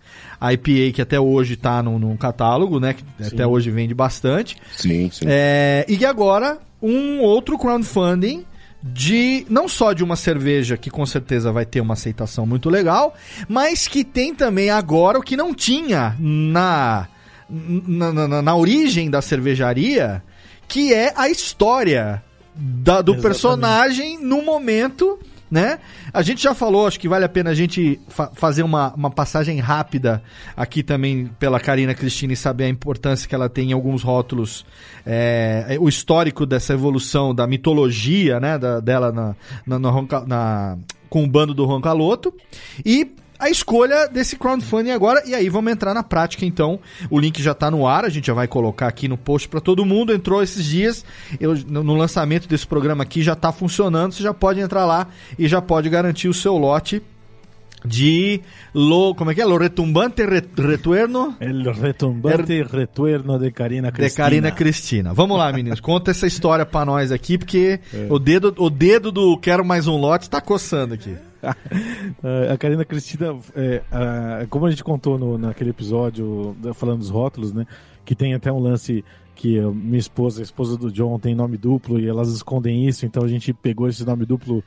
[0.41, 2.93] IPA, que até hoje tá no, no catálogo, né?
[2.93, 4.57] Que até hoje vende bastante.
[4.75, 5.25] Sim, sim.
[5.27, 8.45] É, e agora, um outro crowdfunding
[8.85, 13.15] de não só de uma cerveja que com certeza vai ter uma aceitação muito legal,
[13.47, 17.07] mas que tem também agora o que não tinha na
[17.49, 20.21] na, na- na- na origem da cervejaria,
[20.67, 22.21] que é a história
[22.55, 23.21] da- do Exatamente.
[23.21, 25.17] personagem no momento,
[25.53, 25.77] né?
[26.11, 29.11] A gente já falou, acho que vale a pena a gente fa- fazer uma, uma
[29.11, 30.23] passagem rápida
[30.57, 34.65] aqui também pela Karina Cristina e saber a importância que ela tem em alguns rótulos,
[35.05, 39.91] é, o histórico dessa evolução da mitologia, né, da- dela na, na, na
[40.25, 42.33] na- com o bando do Roncaloto.
[42.83, 43.11] E
[43.43, 45.21] a escolha desse crowdfunding agora.
[45.25, 46.79] E aí vamos entrar na prática então.
[47.09, 49.59] O link já tá no ar, a gente já vai colocar aqui no post para
[49.59, 50.13] todo mundo.
[50.13, 51.03] Entrou esses dias.
[51.39, 54.13] Eu, no lançamento desse programa aqui já tá funcionando.
[54.13, 57.01] Você já pode entrar lá e já pode garantir o seu lote
[57.85, 58.41] de
[58.73, 59.45] lo, como é que é?
[59.45, 64.23] Lo retumbante re- retuerno El retumbante retorno de Karina de Cristina.
[64.25, 65.13] Karina Cristina.
[65.13, 65.79] Vamos lá, meninos.
[65.81, 68.07] Conta essa história pra nós aqui, porque É.
[68.09, 71.15] o dedo, o dedo do quero mais um lote tá coçando aqui.
[71.41, 71.55] Ah,
[72.53, 77.53] a Karina Cristina, é, ah, como a gente contou no, naquele episódio falando dos rótulos,
[77.53, 77.65] né?
[78.05, 79.03] Que tem até um lance
[79.35, 83.05] que ah, minha esposa, a esposa do John, tem nome duplo e elas escondem isso,
[83.05, 84.63] então a gente pegou esse nome duplo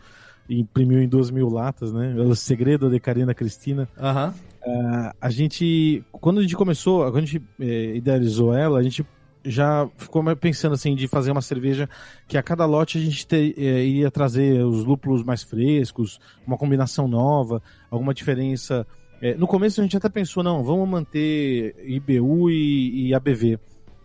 [0.48, 2.14] imprimiu em duas mil latas, né?
[2.14, 3.88] O segredo de Karina Cristina.
[3.98, 4.34] Aham.
[4.66, 9.06] Ah, a gente, quando a gente começou, quando a gente eh, idealizou ela, a gente
[9.46, 11.88] já ficou pensando assim de fazer uma cerveja
[12.26, 16.58] que a cada lote a gente ter, é, iria trazer os lúpulos mais frescos, uma
[16.58, 18.84] combinação nova, alguma diferença.
[19.22, 23.58] É, no começo a gente até pensou, não, vamos manter IBU e, e ABV,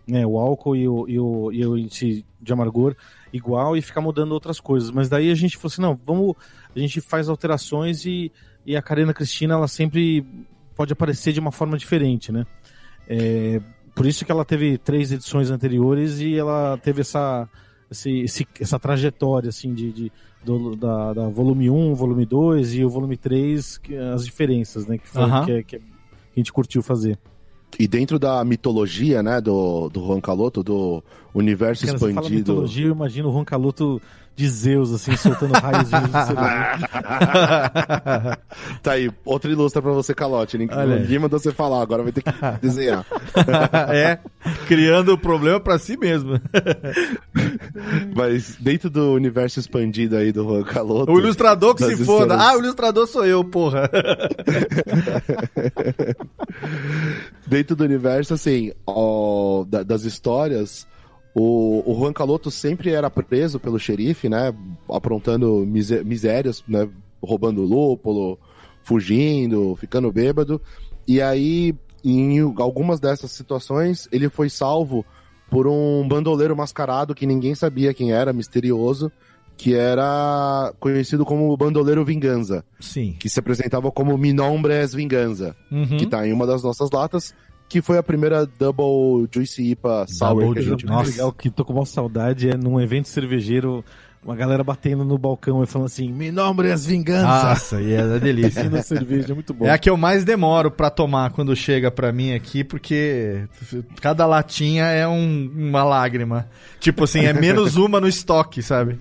[0.06, 2.94] né, o álcool e o, e o, e o índice de amargor
[3.32, 4.90] igual e ficar mudando outras coisas.
[4.90, 6.34] Mas daí a gente falou assim, não, vamos,
[6.74, 8.30] a gente faz alterações e,
[8.66, 10.26] e a Karina Cristina ela sempre
[10.74, 12.46] pode aparecer de uma forma diferente, né?
[13.08, 13.60] É,
[13.94, 17.48] por isso que ela teve três edições anteriores e ela teve essa,
[17.90, 20.12] esse, essa trajetória assim de, de
[20.44, 24.98] do, da, da, volume 1, volume 2 e o volume 3, que, as diferenças, né?
[24.98, 25.46] Que, foi, Aham.
[25.46, 25.80] que, que a
[26.36, 27.18] gente curtiu fazer.
[27.78, 31.02] E dentro da mitologia, né, do, do Juan Caloto, do
[31.34, 32.52] universo Cara, você fala expandido.
[32.52, 34.00] mitologia, eu imagino o Roncaloto
[34.34, 36.34] de Zeus, assim, soltando raios de luz do
[38.82, 40.56] tá aí, outra ilustra pra você, Calote.
[40.56, 43.04] Ninguém, Olha ninguém mandou você falar, agora vai ter que desenhar.
[43.94, 44.18] é,
[44.66, 46.40] criando o problema pra si mesmo.
[48.16, 51.12] Mas dentro do universo expandido aí do Juan Caloto.
[51.12, 52.34] O ilustrador que se foda.
[52.34, 53.90] histórias- Ah, o ilustrador sou eu, porra.
[57.46, 60.86] dentro do universo, assim, ó, da- das histórias,
[61.34, 64.54] o, o Juan Caloto sempre era preso pelo xerife, né?
[64.88, 66.88] Aprontando misérias, né?
[67.22, 68.38] Roubando lúpulo,
[68.82, 70.60] fugindo, ficando bêbado.
[71.06, 75.04] E aí, em algumas dessas situações, ele foi salvo
[75.50, 79.10] por um bandoleiro mascarado que ninguém sabia quem era, misterioso,
[79.56, 83.14] que era conhecido como Bandoleiro Vingança, Sim.
[83.18, 85.98] que se apresentava como Minombres Vingança Uhum.
[85.98, 87.34] que tá em uma das nossas latas,
[87.72, 91.10] que foi a primeira Double Juicy IPA Sour Double que a gente Nossa.
[91.10, 93.82] legal que tô com uma saudade é num evento cervejeiro,
[94.22, 97.24] uma galera batendo no balcão e falando assim: Me nombre as vinganças.
[97.44, 98.68] Nossa, e é da delícia.
[98.68, 99.64] Na cerveja, é muito bom.
[99.66, 103.46] É a que eu mais demoro pra tomar quando chega pra mim aqui, porque
[104.02, 106.46] cada latinha é um- uma lágrima.
[106.78, 108.98] Tipo assim, é menos uma no estoque, sabe?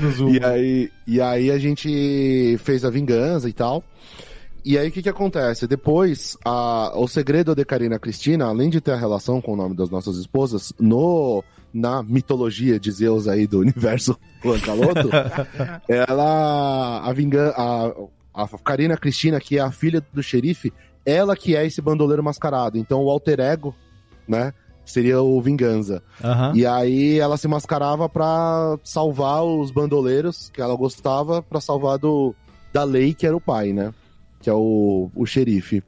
[0.00, 0.28] No Zoom.
[0.34, 3.82] E aí, e aí a gente fez a vingança e tal.
[4.64, 5.66] E aí o que que acontece?
[5.66, 9.74] Depois, a, o segredo de Karina Cristina, além de ter a relação com o nome
[9.74, 11.42] das nossas esposas, no
[11.74, 15.08] na mitologia de Zeus aí do universo Juan Caloto,
[15.88, 20.72] ela a vingança a, a Karina Cristina, que é a filha do xerife,
[21.04, 22.78] ela que é esse bandoleiro mascarado.
[22.78, 23.74] Então o alter ego,
[24.28, 24.52] né,
[24.84, 26.02] seria o Vingança.
[26.22, 26.52] Aham.
[26.54, 32.34] E aí ela se mascarava pra salvar os bandoleiros que ela gostava, pra salvar do,
[32.72, 33.92] da lei que era o pai, né?
[34.42, 35.82] Que é o, o xerife.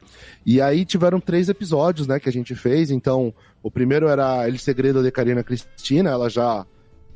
[0.45, 2.89] E aí tiveram três episódios, né, que a gente fez.
[2.89, 6.65] Então, o primeiro era El Segredo de Karina Cristina, ela já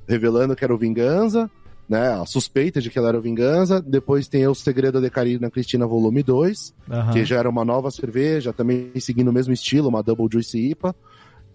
[0.07, 1.49] revelando que era o Vingança,
[1.87, 2.13] né?
[2.13, 3.81] A suspeita de que ela era o Vingança.
[3.81, 7.13] Depois tem O Segredo de Karina Cristina, volume 2 aham.
[7.13, 10.95] que já era uma nova cerveja, também seguindo o mesmo estilo, uma Double Juicy IPA.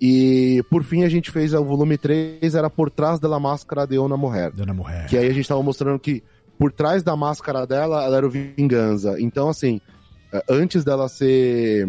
[0.01, 3.99] E por fim a gente fez o volume 3, era Por Trás da Máscara de
[3.99, 4.51] Ona Morrer.
[4.53, 5.07] Dona Mulher.
[5.07, 6.23] Que aí a gente tava mostrando que
[6.59, 9.17] por trás da máscara dela, ela era o Vingança.
[9.21, 9.81] Então, assim,
[10.33, 11.88] eh, antes dela ser.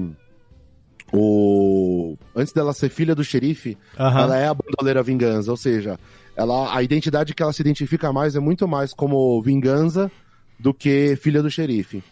[1.13, 2.17] O.
[2.35, 4.21] Antes dela ser filha do xerife, Aham.
[4.21, 5.51] ela é a bandoleira Vingança.
[5.51, 5.99] Ou seja,
[6.35, 10.11] ela, a identidade que ela se identifica mais é muito mais como Vingança
[10.59, 12.03] do que filha do xerife.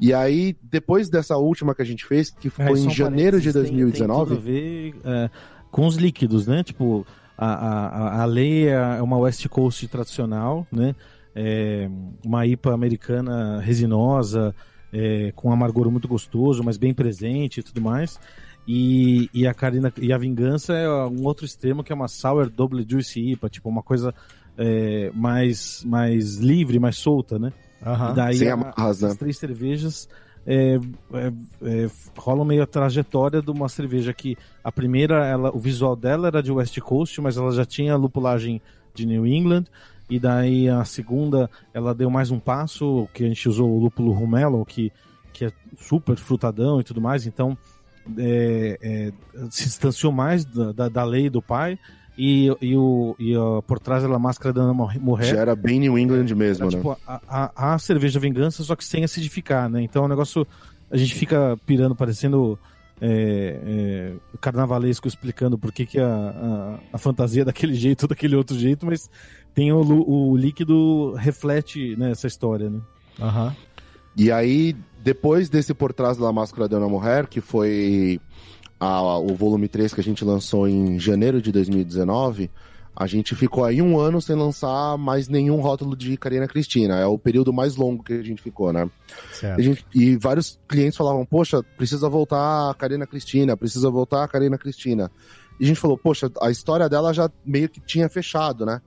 [0.00, 3.40] E aí, depois dessa última que a gente fez, que É, foi só em janeiro
[3.40, 5.30] de parênteses, tem- Tem, 2019, tudo a ver é,
[5.70, 6.64] com os líquidos, né?
[6.64, 7.06] Tipo,
[7.38, 10.94] a, a- a lei é uma West Coast tradicional, né?
[11.34, 11.88] É
[12.24, 14.54] uma IPA americana resinosa,
[14.92, 18.18] é, com um amargor muito gostoso, mas bem presente e tudo mais.
[18.68, 22.48] E, e a Karina e a Vingança é um outro extremo que é uma Sour
[22.48, 24.14] Double Juicy IPA, tipo uma coisa
[24.56, 27.52] é, mais, mais livre, mais solta, né?
[27.82, 29.14] E daí Sem a- amarras, né?
[29.18, 30.08] três cervejas
[30.46, 30.78] é,
[31.12, 35.96] é, é, rolam meio a trajetória de uma cerveja que a primeira, ela, o visual
[35.96, 38.60] dela era de West Coast, mas ela já tinha lupulagem
[38.94, 39.64] de New England.
[40.12, 44.12] E daí a segunda, ela deu mais um passo, que a gente usou o lúpulo
[44.12, 44.92] Rumelo, que,
[45.32, 47.26] que é super frutadão e tudo mais.
[47.26, 47.56] Então
[48.18, 49.12] é, é,
[49.50, 51.78] se distanciou mais da, da, da lei do pai.
[52.18, 55.80] E, e, o, e ó, por trás da máscara da Ana Morrer já era bem
[55.80, 56.76] New England mesmo, era, né?
[56.76, 59.80] tipo, a, a, a cerveja vingança, só que sem acidificar, né?
[59.80, 60.46] Então é um negócio.
[60.90, 62.58] A gente fica pirando, parecendo
[63.04, 68.08] é, é, carnavalesco, explicando por que, que a, a, a fantasia é daquele jeito ou
[68.08, 69.10] daquele outro jeito, mas
[69.52, 72.80] tem o, o líquido reflete né, essa história, né?
[73.20, 73.54] Aham.
[74.16, 78.20] E aí, depois desse Por Trás da Máscara de Ana Morrer, que foi
[78.78, 82.50] a- o volume 3 que a gente lançou em janeiro de 2019,
[82.94, 86.98] a gente ficou aí um ano sem lançar mais nenhum rótulo de Karina Cristina.
[86.98, 88.88] É o período mais longo que a gente ficou, né?
[89.32, 89.58] Certo.
[89.58, 94.28] A gente- e vários clientes falavam, poxa, precisa voltar a Karina Cristina, precisa voltar a
[94.28, 95.10] Karina Cristina.
[95.58, 98.80] E a gente falou, poxa, a história dela já meio que tinha fechado, né?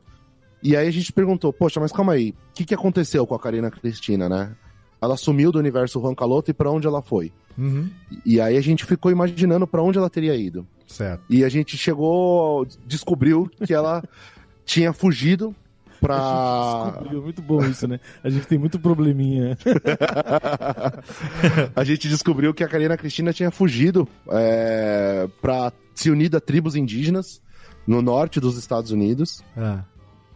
[0.62, 3.40] E aí a gente perguntou, poxa, mas calma aí, o que, que aconteceu com a
[3.40, 4.56] Karina Cristina, né?
[5.02, 7.32] Ela sumiu do universo Juan Caloto e para onde ela foi?
[7.58, 7.90] Uhum.
[8.26, 10.68] E aí a gente ficou imaginando para onde ela teria ido.
[10.88, 11.24] Certo.
[11.30, 14.04] E a gente chegou, descobriu que ela
[14.66, 15.54] tinha fugido
[16.00, 16.92] pra.
[16.94, 18.00] Descobriu, muito bom isso, né?
[18.24, 19.58] A gente tem muito probleminha.
[21.76, 26.76] a gente descobriu que a Karina Cristina tinha fugido é, pra se unir a tribos
[26.76, 27.42] indígenas
[27.88, 29.84] no norte dos Estados Unidos, Ah.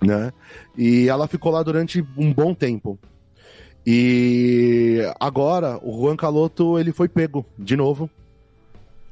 [0.01, 0.31] né?
[0.77, 2.97] E ela ficou lá durante um bom tempo.
[3.85, 8.09] E agora o Juan Caloto ele foi pego de novo.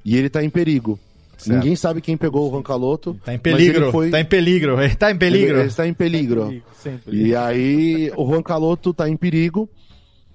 [0.05, 0.99] E ele tá em perigo.
[1.38, 1.57] Certo.
[1.59, 3.13] Ninguém sabe quem pegou o Juan Caloto.
[3.23, 3.83] Tá em mas peligro.
[3.85, 4.79] ele foi- Tá em peligro.
[4.81, 5.49] Ele tá em peligro.
[5.51, 6.61] Ele, ele está em peligro.
[6.73, 7.15] Sempre.
[7.15, 9.69] E aí o Juan Caloto tá em perigo.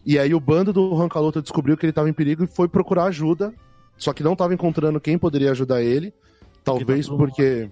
[0.07, 2.69] E aí o bando do Juan Caloto descobriu que ele tava em perigo e foi
[2.69, 3.53] procurar ajuda.
[3.99, 6.13] Só que não tava encontrando quem poderia ajudar ele.
[6.65, 7.69] Talvez Porque tá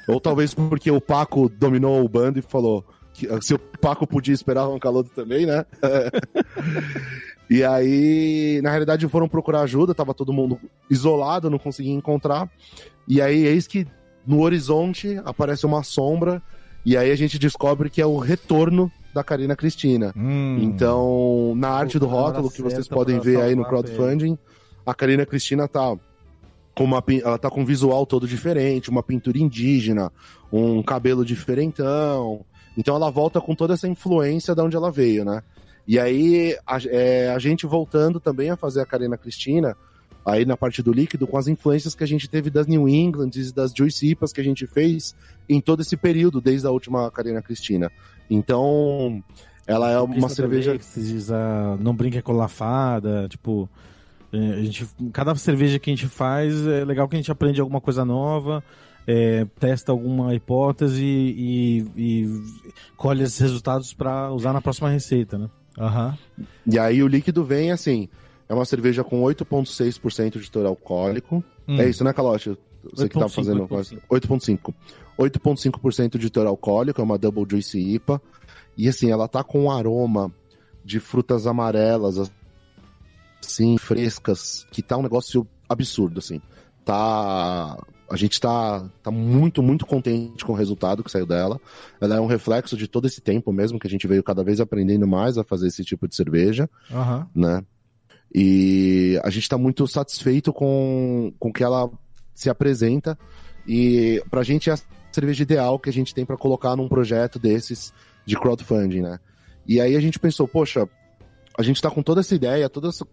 [0.00, 0.12] porque.
[0.12, 2.84] Ou talvez porque o Paco dominou o bando e falou
[3.14, 5.64] que se o Paco podia esperar o Juan Caloto também, né?
[7.48, 10.58] e aí, na realidade, foram procurar ajuda, tava todo mundo
[10.90, 12.50] isolado, não conseguia encontrar.
[13.06, 13.86] E aí, eis que
[14.26, 16.42] no horizonte aparece uma sombra
[16.84, 20.12] e aí a gente descobre que é o retorno da Karina Cristina.
[20.16, 20.58] Hum.
[20.60, 24.38] Então, na arte do rótulo, que vocês podem ver aí no crowdfunding,
[24.84, 25.96] a Karina Cristina tá
[26.76, 30.12] com uma ela tá com um visual todo diferente, uma pintura indígena,
[30.52, 32.44] um cabelo diferentão.
[32.76, 35.42] Então ela volta com toda essa influência de onde ela veio, né?
[35.86, 39.76] E aí a, é, a gente voltando também a fazer a Karina Cristina,
[40.24, 43.30] aí na parte do líquido, com as influências que a gente teve das New England
[43.36, 45.14] e das Juice IPAs que a gente fez
[45.48, 47.90] em todo esse período, desde a última Karina Cristina.
[48.28, 49.22] Então,
[49.66, 50.72] ela é uma cerveja.
[50.72, 53.68] também, que se diz, ah, não brinca com lafada, tipo.
[54.32, 57.60] é, A gente, cada cerveja que a gente faz é legal que a gente aprende
[57.60, 58.64] alguma coisa nova,
[59.06, 62.42] é, testa alguma hipótese e, e
[62.96, 65.48] colhe esses resultados para usar na próxima receita, né?
[65.78, 66.16] Aham.
[66.66, 68.08] E aí o líquido vem assim.
[68.48, 71.42] É uma cerveja com 8,6% de teor alcoólico.
[71.66, 71.80] Hum.
[71.80, 72.56] É isso, né, Calote?
[72.92, 74.02] Você que tá 8,5, fazendo.
[74.08, 74.74] 8,5.
[75.18, 78.20] 8,5% de teor alcoólico, é uma Double Juice IPA.
[78.76, 80.32] E assim, ela tá com um aroma
[80.84, 82.30] de frutas amarelas,
[83.42, 86.40] assim, frescas, que tá um negócio absurdo, assim.
[86.86, 87.76] Tá.
[88.08, 91.60] A gente tá, tá muito, muito contente com o resultado que saiu dela.
[92.00, 94.60] Ela é um reflexo de todo esse tempo mesmo, que a gente veio cada vez
[94.60, 97.28] aprendendo mais a fazer esse tipo de cerveja Aham.
[97.34, 97.64] né?
[98.32, 101.90] E a gente está muito satisfeito com, com que ela
[102.32, 103.18] se apresenta.
[103.66, 104.78] E pra gente é a
[105.10, 107.92] cerveja ideal que a gente tem para colocar num projeto desses
[108.24, 109.18] de crowdfunding, né?
[109.66, 110.88] E aí a gente pensou, poxa,
[111.58, 113.04] a gente tá com toda essa ideia, toda essa,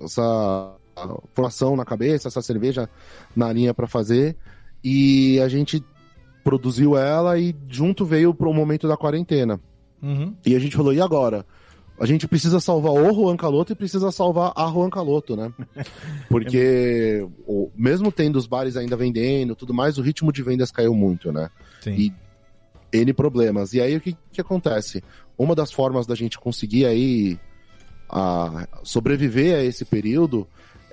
[0.00, 0.76] essa
[1.32, 2.88] formação na cabeça, essa cerveja
[3.34, 4.36] na linha para fazer,
[4.82, 5.84] e a gente
[6.44, 9.60] produziu ela e junto veio pro momento da quarentena.
[10.02, 10.34] Uhum.
[10.44, 11.44] E a gente falou, e agora?
[11.98, 15.50] A gente precisa salvar o Juan Caloto e precisa salvar a Juan Caloto, né?
[16.28, 20.94] Porque o- mesmo tendo os bares ainda vendendo tudo mais, o ritmo de vendas caiu
[20.94, 21.50] muito, né?
[21.80, 21.92] Sim.
[21.92, 22.12] E
[22.92, 23.72] N problemas.
[23.72, 25.02] E aí o que, que acontece?
[25.38, 27.38] Uma das formas da gente conseguir aí
[28.08, 30.46] a, sobreviver a esse período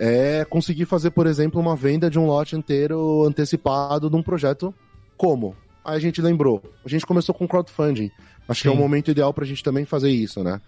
[0.06, 4.74] é conseguir fazer, por exemplo, uma venda de um lote inteiro antecipado de um projeto
[5.16, 5.56] como?
[5.86, 6.62] Aí a gente lembrou.
[6.84, 8.12] A gente começou com crowdfunding.
[8.45, 8.82] Acho que é o Sim.
[8.82, 10.60] momento ideal pra gente também fazer isso, né?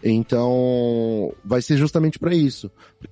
[0.00, 2.70] Então, vai ser justamente para isso.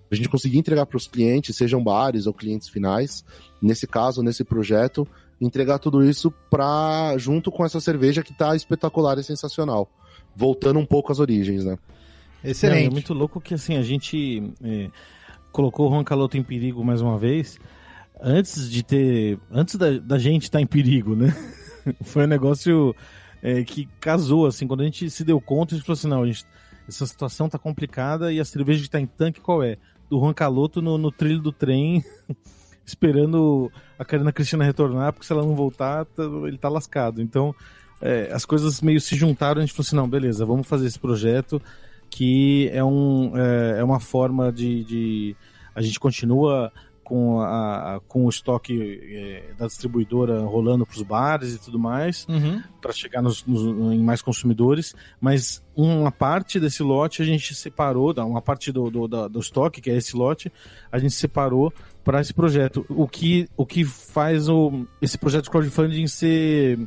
[0.08, 3.24] A gente conseguir entregar para os clientes, sejam bares ou clientes finais,
[3.60, 5.04] nesse caso, nesse projeto,
[5.40, 9.90] entregar tudo isso para junto com essa cerveja que tá espetacular e sensacional.
[10.36, 11.76] Voltando um pouco às origens, né?
[12.44, 12.86] Não, Excelente.
[12.86, 14.88] é muito louco que assim, a gente é,
[15.52, 17.58] colocou o Juan Caloto em perigo mais uma vez,
[18.20, 19.38] antes de ter.
[19.50, 21.36] Antes da, da gente estar em perigo, né?
[22.02, 22.94] Foi um negócio
[23.42, 26.26] é, que casou, assim, quando a gente se deu conta, a gente falou assim, não,
[26.26, 26.46] gente,
[26.88, 29.76] essa situação tá complicada e a cerveja que tá em tanque qual é?
[30.08, 32.04] Do Juan Caloto no, no trilho do trem,
[32.86, 37.20] esperando a Karina Cristina retornar, porque se ela não voltar, tá- ele tá lascado.
[37.20, 37.54] Então,
[38.00, 40.98] é, as coisas meio se juntaram, a gente falou assim, não, beleza, vamos fazer esse
[40.98, 41.60] projeto
[42.14, 45.36] que é, um, é, é uma forma de, de-
[45.74, 46.70] A gente continua
[47.02, 51.78] com, a, a- com o estoque é, da distribuidora rolando para os bares e tudo
[51.78, 52.62] mais, Uhum.
[52.82, 58.12] para chegar nos, nos- em mais consumidores, mas uma parte desse lote a gente separou,
[58.18, 60.52] uma parte do, do, da- do estoque, que é esse lote,
[60.92, 61.72] a gente separou
[62.04, 62.84] para esse projeto.
[62.90, 66.78] O que, o que faz o, esse projeto de crowdfunding ser,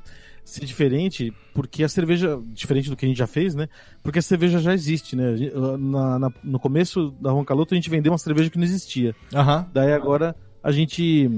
[0.45, 3.67] ser diferente, porque a cerveja, diferente do que a gente já fez, né?
[4.03, 5.35] Porque a cerveja já existe, né?
[5.77, 9.13] Na- na- no começo da Ronca Luta a gente vendeu uma cerveja que não existia.
[9.33, 9.67] Aham.
[9.73, 11.29] Daí agora a gente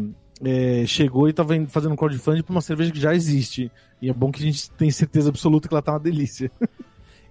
[0.43, 3.71] é, chegou e estava fazendo crowdfunding para uma cerveja que já existe.
[4.01, 6.51] E é bom que a gente tem certeza absoluta que ela tá uma delícia.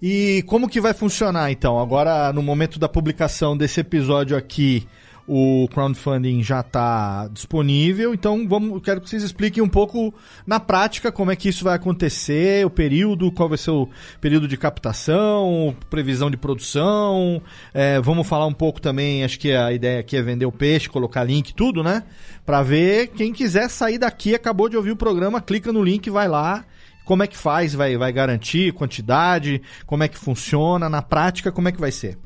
[0.03, 1.79] E como que vai funcionar então?
[1.79, 4.87] Agora, no momento da publicação desse episódio aqui,
[5.29, 10.15] o crowdfunding já está disponível, então vamos, quero que vocês expliquem um pouco
[10.47, 13.89] na prática como é que isso vai acontecer, o período, qual vai ser o
[14.21, 17.43] período de captação, previsão de produção.
[17.75, 20.89] É, vamos falar um pouco também, acho que a ideia aqui é vender o peixe,
[20.89, 22.05] colocar link, tudo, né?
[22.45, 26.29] Para ver quem quiser sair daqui, acabou de ouvir o programa, clica no link, vai
[26.29, 26.65] lá
[27.07, 27.73] como é que faz?
[27.73, 29.63] Vai, vai garantir quantidade?
[29.87, 30.89] Como é que funciona?
[30.89, 32.19] Na prática, como é que vai ser?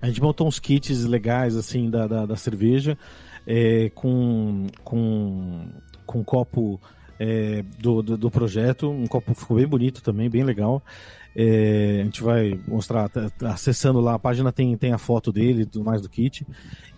[0.00, 2.96] A gente montou uns kits legais, assim, da, da, da cerveja,
[3.46, 5.68] é, com, com,
[6.06, 6.80] com um copo
[7.18, 8.90] é, do, do, do, projeto.
[8.90, 10.82] Um copo ficou bem bonito também, bem legal.
[11.36, 15.30] É, a gente vai mostrar, tá, tá acessando lá, a página tem, tem a foto
[15.30, 16.46] dele tudo mais do kit.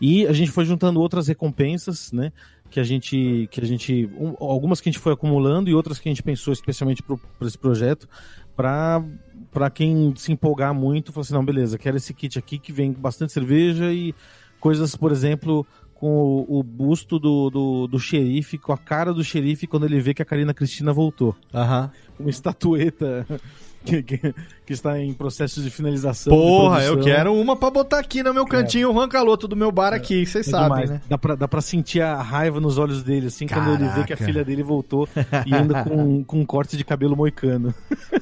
[0.00, 2.32] E a gente foi juntando outras recompensas, né?
[2.70, 5.98] Que a gente, que a gente um, algumas que a gente foi acumulando e outras
[5.98, 8.08] que a gente pensou especialmente para esse projeto,
[8.56, 9.04] para
[9.52, 12.92] para quem se empolgar muito, falar assim, não, beleza, quero esse kit aqui que vem
[12.92, 14.14] bastante cerveja e
[14.58, 15.66] coisas, por exemplo,
[16.02, 20.00] com o, o busto do, do, do, xerife, com a cara do xerife quando ele
[20.00, 21.36] vê que a Karina Cristina voltou.
[21.54, 21.92] Aham.
[22.18, 23.24] Uma estatueta
[23.84, 24.34] que, que,
[24.66, 26.32] que, está em processo de finalização.
[26.32, 28.90] Porra, de eu quero uma para botar aqui no meu cantinho, é.
[28.90, 31.00] o rancaloto do meu bar aqui, vocês é sabem, né?
[31.08, 33.70] Dá pra, dá pra sentir a raiva nos olhos dele, assim, Caraca.
[33.70, 35.08] quando ele vê que a filha dele voltou
[35.46, 37.74] e anda com, com um corte de cabelo moicano.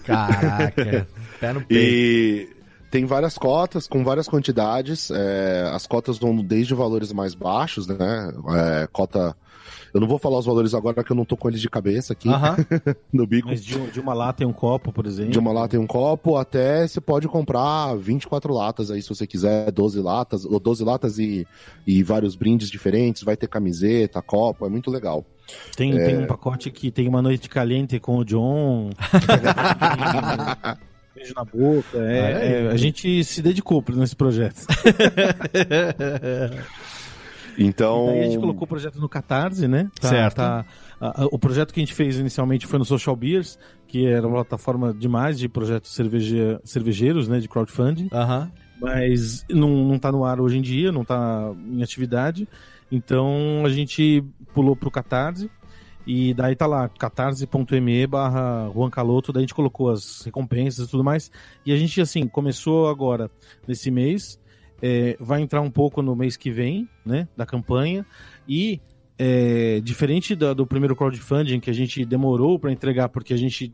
[0.04, 1.06] Caraca,
[1.41, 1.82] pé no peito.
[1.82, 2.49] E
[2.91, 5.11] tem várias cotas com várias quantidades.
[5.11, 7.97] É, as cotas vão desde valores mais baixos, né?
[8.82, 9.34] É, cota
[9.93, 12.12] eu não vou falar os valores agora que eu não tô com eles de cabeça
[12.12, 12.97] aqui uh -huh.
[13.12, 13.49] no bico.
[13.49, 15.32] Mas de, de, uma lata e um copo, por exemplo.
[15.32, 19.26] De uma lata e um copo, até você pode comprar 24 latas aí, se você
[19.26, 21.47] quiser, 12 latas, ou 12 latas e,
[21.86, 25.24] e vários brindes diferentes, vai ter camiseta, copo, é muito legal.
[25.76, 26.05] Tem, é...
[26.05, 28.91] tem um pacote que tem uma noite caliente com o John.
[31.20, 31.98] beijo na boca.
[31.98, 34.66] É, é, a gente se dedicou nesse projeto.
[37.58, 38.04] Então.
[38.04, 39.90] E daí a gente colocou o projeto no Catarse, né?
[40.00, 40.36] Tá, certo.
[40.36, 40.64] Tá,
[40.98, 44.26] a, a, o projeto que a gente fez inicialmente foi no Social Beers, que era
[44.26, 47.38] uma plataforma demais de projetos cerveje, cervejeiros, né?
[47.38, 48.08] De crowdfunding.
[48.12, 48.50] Aham.
[48.80, 52.48] Mas não, não tá no ar hoje em dia, não tá em atividade.
[52.90, 55.50] Então a gente pulou pro Catarse.
[56.07, 60.90] E daí tá lá, catarse.me barra Juan Caloto, daí a gente colocou as recompensas e
[60.90, 61.30] tudo mais.
[61.64, 63.30] E a gente, assim, começou agora,
[63.66, 64.40] nesse mês,
[64.82, 68.05] é, vai entrar um pouco no mês que vem, né, da campanha,
[68.48, 68.80] e
[69.18, 73.72] é, diferente do, do, primeiro crowdfunding que a gente demorou para entregar porque a gente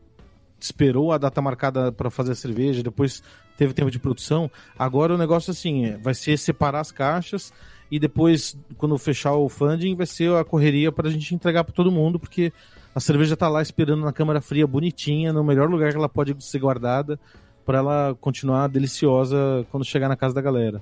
[0.59, 3.23] esperou a data marcada para fazer a cerveja, depois
[3.55, 7.53] teve tempo de produção, agora o negócio assim, é, vai ser separar as caixas
[7.89, 11.73] e depois, quando fechar o funding, vai ser a correria para a gente entregar para
[11.73, 12.51] todo mundo, porque
[12.93, 16.35] a cerveja está lá esperando na câmara fria, bonitinha, no melhor lugar que ela pode
[16.43, 17.19] ser guardada,
[17.65, 20.81] para ela continuar deliciosa quando chegar na casa da galera.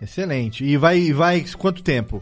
[0.00, 0.64] Excelente.
[0.64, 2.20] E vai, vai quanto tempo?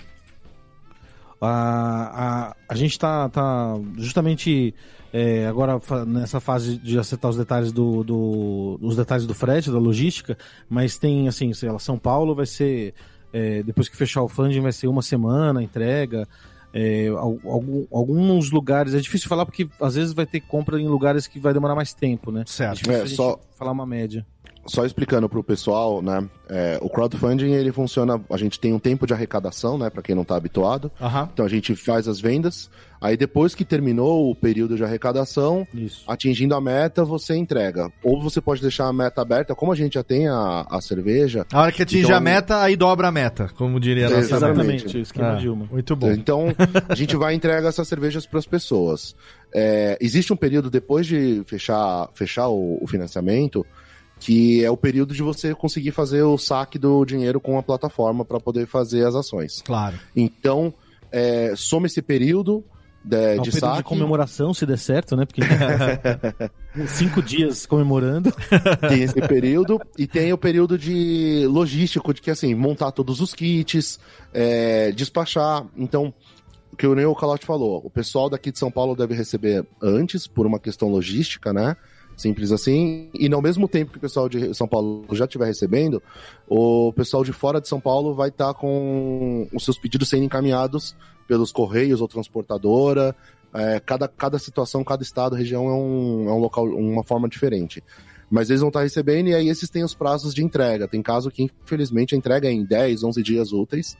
[1.41, 4.75] A, a, a gente está tá justamente
[5.13, 9.79] é, agora nessa fase de acertar os detalhes do, do, os detalhes do frete, da
[9.79, 10.39] logística,
[10.71, 12.95] mas tem assim, sei lá, São Paulo vai ser
[13.33, 16.29] é, depois que fechar o funding vai ser uma semana a entrega.
[16.75, 21.27] É, algum, alguns lugares, é difícil falar porque às vezes vai ter compra em lugares
[21.27, 22.45] que vai demorar mais tempo, né?
[22.47, 22.91] Certo.
[22.91, 24.27] É, é só falar uma média
[24.67, 26.29] só explicando para o pessoal, né?
[26.49, 28.21] É, o crowdfunding ele funciona.
[28.31, 29.91] A gente tem um tempo de arrecadação, né?
[29.91, 30.91] Para quem não está habituado.
[31.01, 31.29] Uhum.
[31.33, 32.71] Então a gente faz as vendas.
[33.01, 36.05] Aí depois que terminou o período de arrecadação, Isso.
[36.07, 37.91] atingindo a meta, você entrega.
[38.05, 41.45] Ou você pode deixar a meta aberta, como a gente já tem a, a cerveja.
[41.53, 42.17] A hora que atinge então...
[42.17, 45.67] a meta, aí dobra a meta, como diria a nossa Exatamente, o esquema ah, Dilma.
[45.69, 46.13] Muito bom.
[46.13, 46.55] Então
[46.89, 49.17] a gente vai entregar essas cervejas para as pessoas.
[49.53, 53.67] É, existe um período depois de fechar, fechar o, o financiamento
[54.23, 58.25] que é o período de você conseguir fazer o saque do dinheiro com a plataforma
[58.25, 59.61] para poder fazer as ações.
[59.63, 59.99] Claro.
[60.15, 60.73] Então,
[61.11, 62.65] é, soma esse período
[63.05, 63.79] de, é um de saque.
[63.79, 65.27] de comemoração, se der certo, né?
[65.27, 65.43] Porque
[66.87, 68.33] cinco dias comemorando.
[68.89, 73.35] Tem esse período e tem o período de logístico, de que assim, montar todos os
[73.35, 73.99] kits,
[74.33, 75.67] é, despachar.
[75.77, 76.15] Então,
[76.73, 80.29] o que o Neo Calote falou, o pessoal daqui de São Paulo deve receber antes,
[80.29, 81.77] por uma questão logística, né?
[82.17, 83.09] Simples assim.
[83.15, 86.03] E no mesmo tempo que o pessoal de São Paulo já estiver recebendo,
[86.47, 90.25] o pessoal de fora de São Paulo vai estar tá com os seus pedidos sendo
[90.25, 90.95] encaminhados
[91.27, 93.15] pelos correios ou transportadora.
[93.55, 97.83] É, cada, cada situação, cada estado, região é um, é um local, uma forma diferente.
[98.31, 100.89] Mas eles vão estar tá recebendo e aí esses têm os prazos de entrega.
[100.89, 103.97] Tem caso que, infelizmente, a entrega é em 10, 11 dias úteis.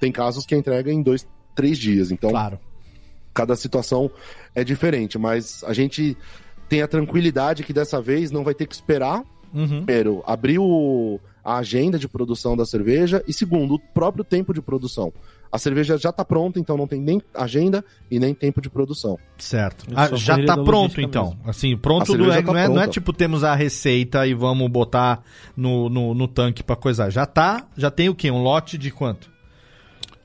[0.00, 2.10] Tem casos que a entrega é em 2, três dias.
[2.10, 2.58] Então, Claro.
[3.32, 4.10] cada situação
[4.54, 6.16] é diferente, mas a gente
[6.68, 9.22] tem a tranquilidade que dessa vez não vai ter que esperar.
[9.54, 9.84] Uhum.
[9.84, 14.60] Primeiro, abrir o- a agenda de produção da cerveja e segundo, o próprio tempo de
[14.60, 15.12] produção.
[15.50, 19.16] A cerveja já está pronta, então não tem nem agenda e nem tempo de produção.
[19.38, 19.86] Certo.
[19.94, 21.26] Ah, já tá da pronto, então.
[21.26, 21.40] mesmo.
[21.46, 24.68] Assim, pronto do- é- tá não, é, não é tipo temos a receita e vamos
[24.68, 25.22] botar
[25.56, 27.08] no, no, no tanque pra coisar.
[27.10, 28.28] Já tá, já tem o quê?
[28.30, 29.30] Um lote de quanto?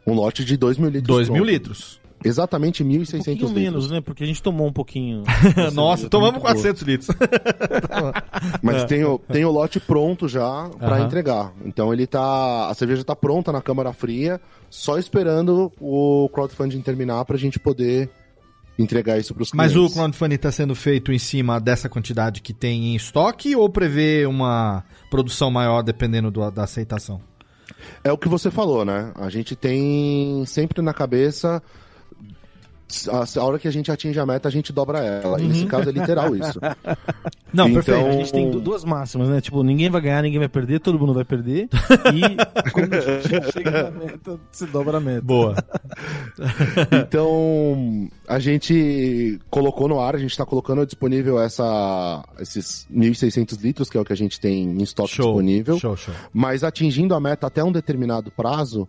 [0.06, 1.08] Um lote de 2 mil litros.
[1.08, 2.01] 2 mil litros.
[2.24, 3.52] Exatamente Um 1.600 pouquinho litros.
[3.52, 4.02] menos, né?
[4.02, 5.24] Porque a gente tomou um pouquinho.
[5.74, 6.54] Nossa, tomamos muito boa.
[6.54, 7.08] 400 litros.
[8.62, 11.06] Mas tem, o, tem o lote pronto já para Aham.
[11.06, 11.54] entregar.
[11.66, 12.70] Então ele tá.
[12.70, 18.10] A cerveja tá pronta na câmara fria, só esperando o crowdfunding terminar pra gente poder
[18.80, 19.92] entregar isso pros Mas clientes.
[19.92, 24.26] o crowdfunding está sendo feito em cima dessa quantidade que tem em estoque ou prevê
[24.26, 27.22] uma produção maior dependendo do- da aceitação?
[28.04, 29.12] É o que você falou, né?
[29.16, 31.62] A gente tem sempre na cabeça.
[33.10, 35.40] A, a hora que a gente atinge a meta, a gente dobra ela.
[35.42, 36.60] E nesse caso é literal isso.
[37.54, 38.08] Não, Então- perfeito.
[38.08, 39.42] A gente tem du- duas máximas, né?
[39.42, 41.68] Tipo, ninguém vai ganhar, ninguém vai perder, todo mundo vai perder.
[42.14, 42.22] E
[42.72, 45.22] quando a gente chega na meta, se dobra a meta.
[45.22, 45.56] Boa.
[46.92, 53.90] Então, a gente colocou no ar, a gente está colocando disponível essa, esses 1.600 litros,
[53.90, 55.26] que é o que a gente tem em estoque Show.
[55.26, 55.80] disponível.
[55.80, 56.14] Show, show.
[56.34, 58.88] Mas atingindo a meta até um determinado prazo,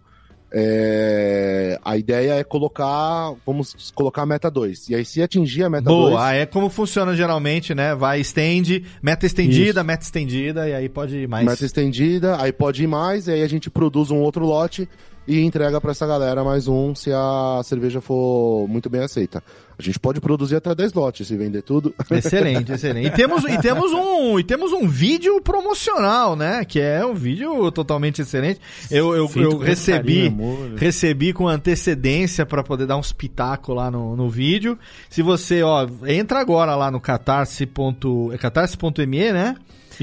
[0.55, 4.91] é, a ideia é colocar, vamos colocar a meta 2.
[4.91, 7.95] E aí, se atingir a meta 2, Boa, ah, é como funciona geralmente, né?
[7.95, 9.85] Vai, estende, meta estendida, Isso.
[9.85, 11.47] meta estendida, e aí pode ir mais.
[11.47, 14.89] meta estendida, aí pode ir mais, e aí a gente produz um outro lote
[15.27, 19.43] e entrega para essa galera mais um se a cerveja for muito bem aceita.
[19.79, 21.95] A gente pode produzir até 10 lotes se vender tudo.
[22.11, 23.07] Excelente, excelente.
[23.09, 26.65] E temos, e, temos um, e temos um vídeo promocional, né?
[26.65, 28.61] Que é um vídeo totalmente excelente.
[28.91, 34.15] Eu, eu, eu recebi, carinho, recebi com antecedência para poder dar uns pitacos lá no,
[34.15, 34.79] no vídeo.
[35.09, 37.65] Se você, ó, entra agora lá no catarse.
[37.67, 39.57] ponto- É catarse.me, né?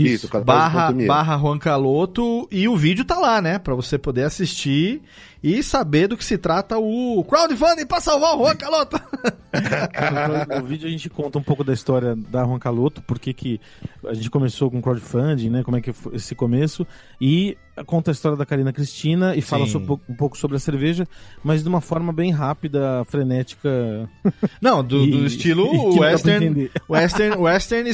[0.08, 1.08] Isso, barra, catarse.me.
[1.08, 3.60] barra Juan Caloto e o vídeo tá lá, né?
[3.60, 5.02] Pra você poder assistir
[5.42, 9.00] e saber do que se trata o crowdfunding pra salvar o Juan Caloto.
[10.60, 13.60] No vídeo a gente conta um pouco da história da Juan Caloto, por que que
[14.06, 15.64] a gente começou com crowdfunding, né?
[15.64, 16.86] Como é que foi esse começo.
[17.20, 19.72] E conta a história da Karina Cristina e fala Sim.
[19.74, 21.08] so- um pouco sobre a cerveja,
[21.44, 23.70] mas de uma forma bem rápida, frenética.
[24.62, 27.90] Não, do, do E- estilo e dá pra western, western, western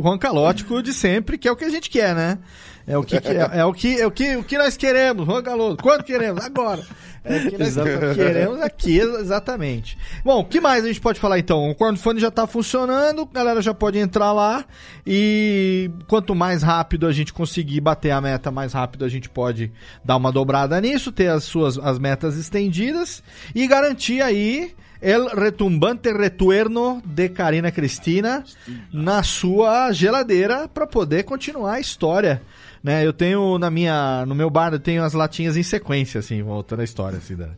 [0.00, 2.38] Juan Calótico de sempre, que é o que a gente quer, né?
[2.86, 3.20] É o que, é,
[3.60, 5.82] é o que, é o que, o que nós queremos, Juan Caloto.
[5.82, 6.44] Quanto queremos?
[6.44, 6.82] Agora.
[7.24, 8.14] É o que nós Exatamente.
[8.16, 9.98] queremos aqui, exatamente.
[10.24, 11.70] Bom, o que mais a gente pode falar então?
[11.70, 14.64] O crowdfunding já está funcionando, a galera já pode entrar lá
[15.06, 19.70] e quanto mais rápido a gente conseguir bater a meta, mais rápido a gente pode
[20.04, 23.22] dar uma dobrada nisso, ter as suas as metas estendidas
[23.54, 28.44] e garantir aí El retumbante retuerno de Karina Cristina
[28.92, 32.42] na sua geladeira para poder continuar a história.
[32.82, 36.42] Né, eu tenho na minha, no meu bar, eu tenho as latinhas em sequência, assim,
[36.42, 37.48] voltando a história, assim, da,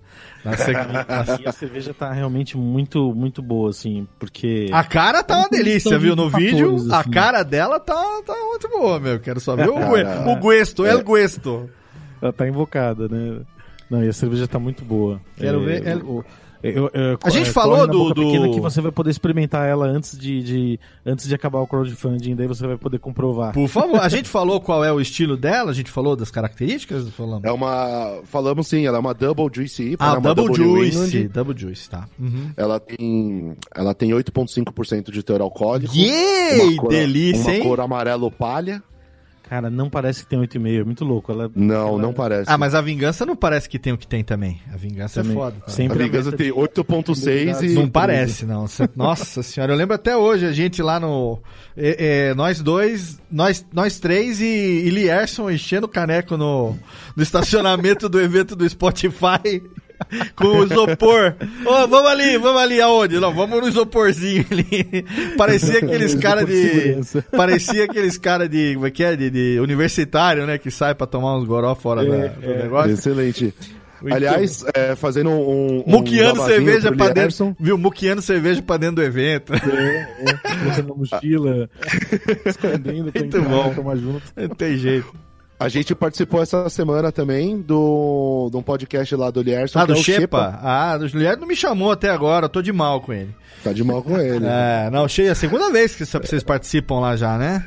[0.57, 4.69] sequ- na- E a cerveja tá realmente muito, muito boa, assim, porque.
[4.73, 6.17] A cara tá uma delícia, viu?
[6.17, 7.11] No 20 vídeo, fatores, a assim.
[7.11, 7.95] cara dela tá,
[8.27, 9.21] tá muito boa, meu.
[9.21, 10.91] Quero só ver o, o guesto, é.
[10.91, 11.71] el guesto.
[12.21, 13.43] Ela tá invocada, né?
[13.89, 15.21] Não, e a cerveja tá muito boa.
[15.37, 16.25] Quero ver ela- o-
[16.63, 19.69] eu- eu- A gente é, falou do- boca do- pequena que você vai poder experimentar
[19.69, 23.53] ela antes de, de- antes de acabar o crowdfunding, daí você vai poder comprovar.
[23.53, 27.09] Por favor, a gente falou qual é o estilo dela, a gente falou das características,
[27.11, 27.45] falamos.
[27.45, 28.21] É uma.
[28.25, 31.29] Falamos sim, ela é uma Double Juicy IPA, Ah, uma Double New Juice.
[31.29, 32.07] Double Juice, tá.
[32.19, 32.51] Uhum.
[32.57, 33.55] Ela tem.
[33.75, 35.95] Ela tem 8,5% de teor alcoólico.
[35.95, 36.61] Yay!
[36.61, 37.63] uma cor- Delícia, uma hein?
[37.63, 38.83] cor amarelo palha.
[39.53, 41.31] Cara, não parece que tem 8,5, é muito louco.
[41.31, 42.51] Ela, Não, ela- não parece.
[42.51, 44.59] Ah, mas a vingança não parece que tem o que tem também.
[44.73, 45.37] A vingança Também.
[45.37, 45.53] é foda.
[45.61, 45.65] cara.
[45.67, 47.75] A Sempre Vingança meta tem de- 8,6 e.
[47.75, 48.65] Não parece, não.
[48.97, 51.39] Nossa senhora, eu lembro até hoje, a gente lá no.
[51.77, 56.75] é, é, nós dois, nós, nós três e, e Lierson enchendo o caneco no,
[57.15, 59.63] no estacionamento do evento do Spotify.
[60.37, 61.35] Com o isopor.
[61.65, 63.19] Ô, vamos ali, vamos ali, aonde?
[63.21, 65.05] Não, vamos no isoporzinho ali.
[65.37, 66.97] Parecia aqueles cara de.
[67.37, 68.75] Parecia aqueles cara de.
[68.75, 69.17] Como é que é?
[69.17, 70.59] De, de universitário, né?
[70.59, 72.93] Que sai pra tomar uns goró fora da- do negócio.
[72.93, 73.55] Excelente.
[74.01, 75.79] Muito Aliás, é, fazendo um.
[75.81, 77.57] um Muquiando jabazinho cerveja pra dentro.
[77.61, 77.79] Viu?
[77.79, 79.53] Muquiando cerveja pra dentro do evento.
[79.55, 81.71] É, é, na mochila,
[82.45, 83.73] escondendo Muito bom.
[83.73, 84.23] tomar junto.
[84.37, 85.15] Não tem jeito.
[85.63, 89.79] A gente participou essa semana também do, de um podcast lá do Lierson.
[89.79, 90.59] Ah, que do é o Shepa?
[90.61, 93.33] Ah, do Juliano não me chamou até agora, tô de mal com ele.
[93.63, 94.45] Tá de mal com ele.
[94.45, 97.65] É, não, cheia, é a segunda vez que vocês participam lá já, né?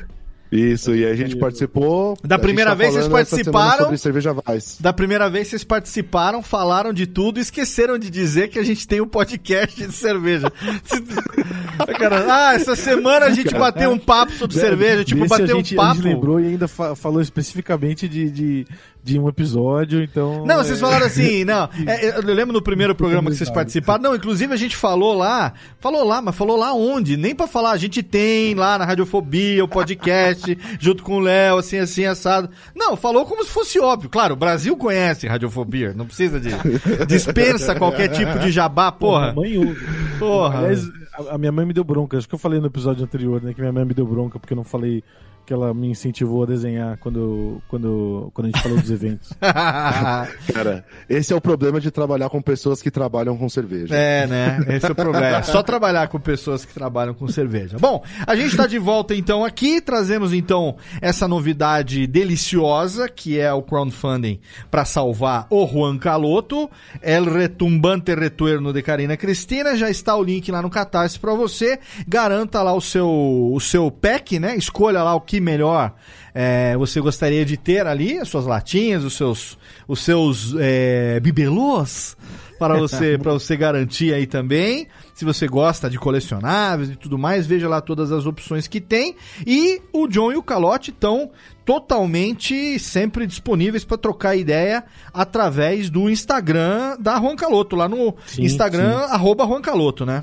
[0.50, 2.16] Isso, e a gente participou.
[2.22, 3.84] Da primeira gente tá vez vocês participaram?
[3.84, 4.76] Sobre cerveja Vaz.
[4.80, 8.86] Da primeira vez vocês participaram, falaram de tudo e esqueceram de dizer que a gente
[8.86, 10.50] tem um podcast de cerveja.
[11.98, 15.76] Cara, ah, essa semana a gente bateu um papo sobre cerveja, tipo, bateu um gente,
[15.78, 16.00] A gente papo.
[16.02, 18.66] lembrou e ainda fa- falou especificamente de, de,
[19.06, 20.44] de um episódio, então...
[20.44, 21.68] Não, vocês é, falaram assim, não.
[21.86, 24.02] é, eu lembro no primeiro programa que vocês participaram.
[24.02, 27.16] Não, inclusive a gente falou lá, falou lá, mas falou lá onde?
[27.16, 31.58] Nem pra falar, a gente tem lá na Radiofobia, o podcast, junto com o Léo,
[31.58, 32.50] assim, assim, assado.
[32.74, 34.10] Não, falou como se fosse óbvio.
[34.10, 36.50] Claro, o Brasil conhece Radiofobia, não precisa de.
[37.06, 39.32] Dispensa qualquer tipo de jabá, porra.
[39.32, 39.86] Mãe ouve.
[40.18, 40.58] Porra.
[40.58, 40.82] Aliás,
[41.14, 42.18] a, a minha mãe me deu bronca.
[42.18, 43.54] Acho que eu falei no episódio anterior, né?
[43.54, 45.04] Que minha mãe me deu bronca porque eu não falei
[45.46, 49.32] que ela me incentivou a desenhar quando, quando, quando a gente falou dos eventos.
[49.40, 53.94] Cara, esse é o problema de trabalhar com pessoas que trabalham com cerveja.
[53.94, 54.58] É, né?
[54.68, 55.38] Esse é o problema.
[55.38, 57.78] É só trabalhar com pessoas que trabalham com cerveja.
[57.78, 63.52] Bom, a gente está de volta então aqui, trazemos então essa novidade deliciosa que é
[63.52, 66.68] o crowdfunding para salvar o Juan Caloto,
[67.00, 69.76] El Retumbante Retorno de Karina Cristina.
[69.76, 71.78] Já está o link lá no Catarse para você.
[72.08, 74.56] Garanta lá o seu, o seu pack, né?
[74.56, 75.94] Escolha lá o que melhor
[76.38, 79.56] é, você gostaria de ter ali, as suas latinhas, os seus,
[79.88, 82.14] os seus é, bibelôs
[82.58, 84.86] para você, para você garantir aí também.
[85.14, 89.16] Se você gosta de colecionáveis e tudo mais, veja lá todas as opções que tem.
[89.46, 91.30] E o John e o Calote estão
[91.64, 94.84] totalmente sempre disponíveis para trocar ideia
[95.14, 100.22] através do Instagram da Juan Caloto, lá no Sim, Instagram, arroba Juan Caloto, né?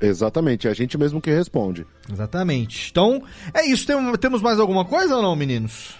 [0.00, 1.86] Exatamente, é a gente mesmo que responde.
[2.12, 2.88] Exatamente.
[2.90, 3.22] Então,
[3.52, 3.86] é isso.
[3.86, 5.94] Tem- temos mais alguma coisa ou não, meninos?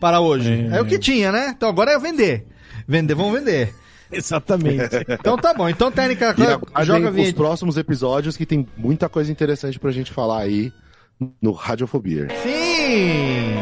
[0.00, 0.68] Para hoje.
[0.72, 0.80] É, É.
[0.80, 1.52] o que tinha, né?
[1.56, 2.46] Então agora é vender.
[2.86, 3.74] Vender, vamos vender.
[4.12, 4.94] Exatamente.
[5.08, 5.68] Então tá bom.
[5.68, 10.12] Então, técnica, E joga a os próximos episódios que tem muita coisa interessante pra gente
[10.12, 10.72] falar aí
[11.42, 12.28] no Radiofobia.
[12.42, 13.54] Sim!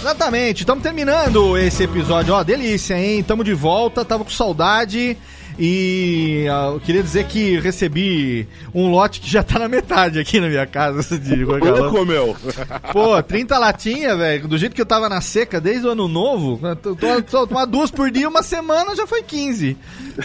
[0.00, 2.34] Exatamente, estamos terminando esse episódio.
[2.34, 3.22] Ó, delícia, hein?
[3.22, 5.16] Tamo de volta, tava com saudade.
[5.62, 10.40] E ah, eu queria dizer que recebi um lote que já tá na metade aqui
[10.40, 11.90] na minha casa de Guacalão.
[11.90, 12.34] comeu?
[12.90, 14.48] Pô, 30 latinhas, velho.
[14.48, 17.46] Do jeito que eu tava na seca desde o ano novo, eu tô, tô, tô,
[17.46, 19.76] tomar duas por dia, uma semana já foi 15.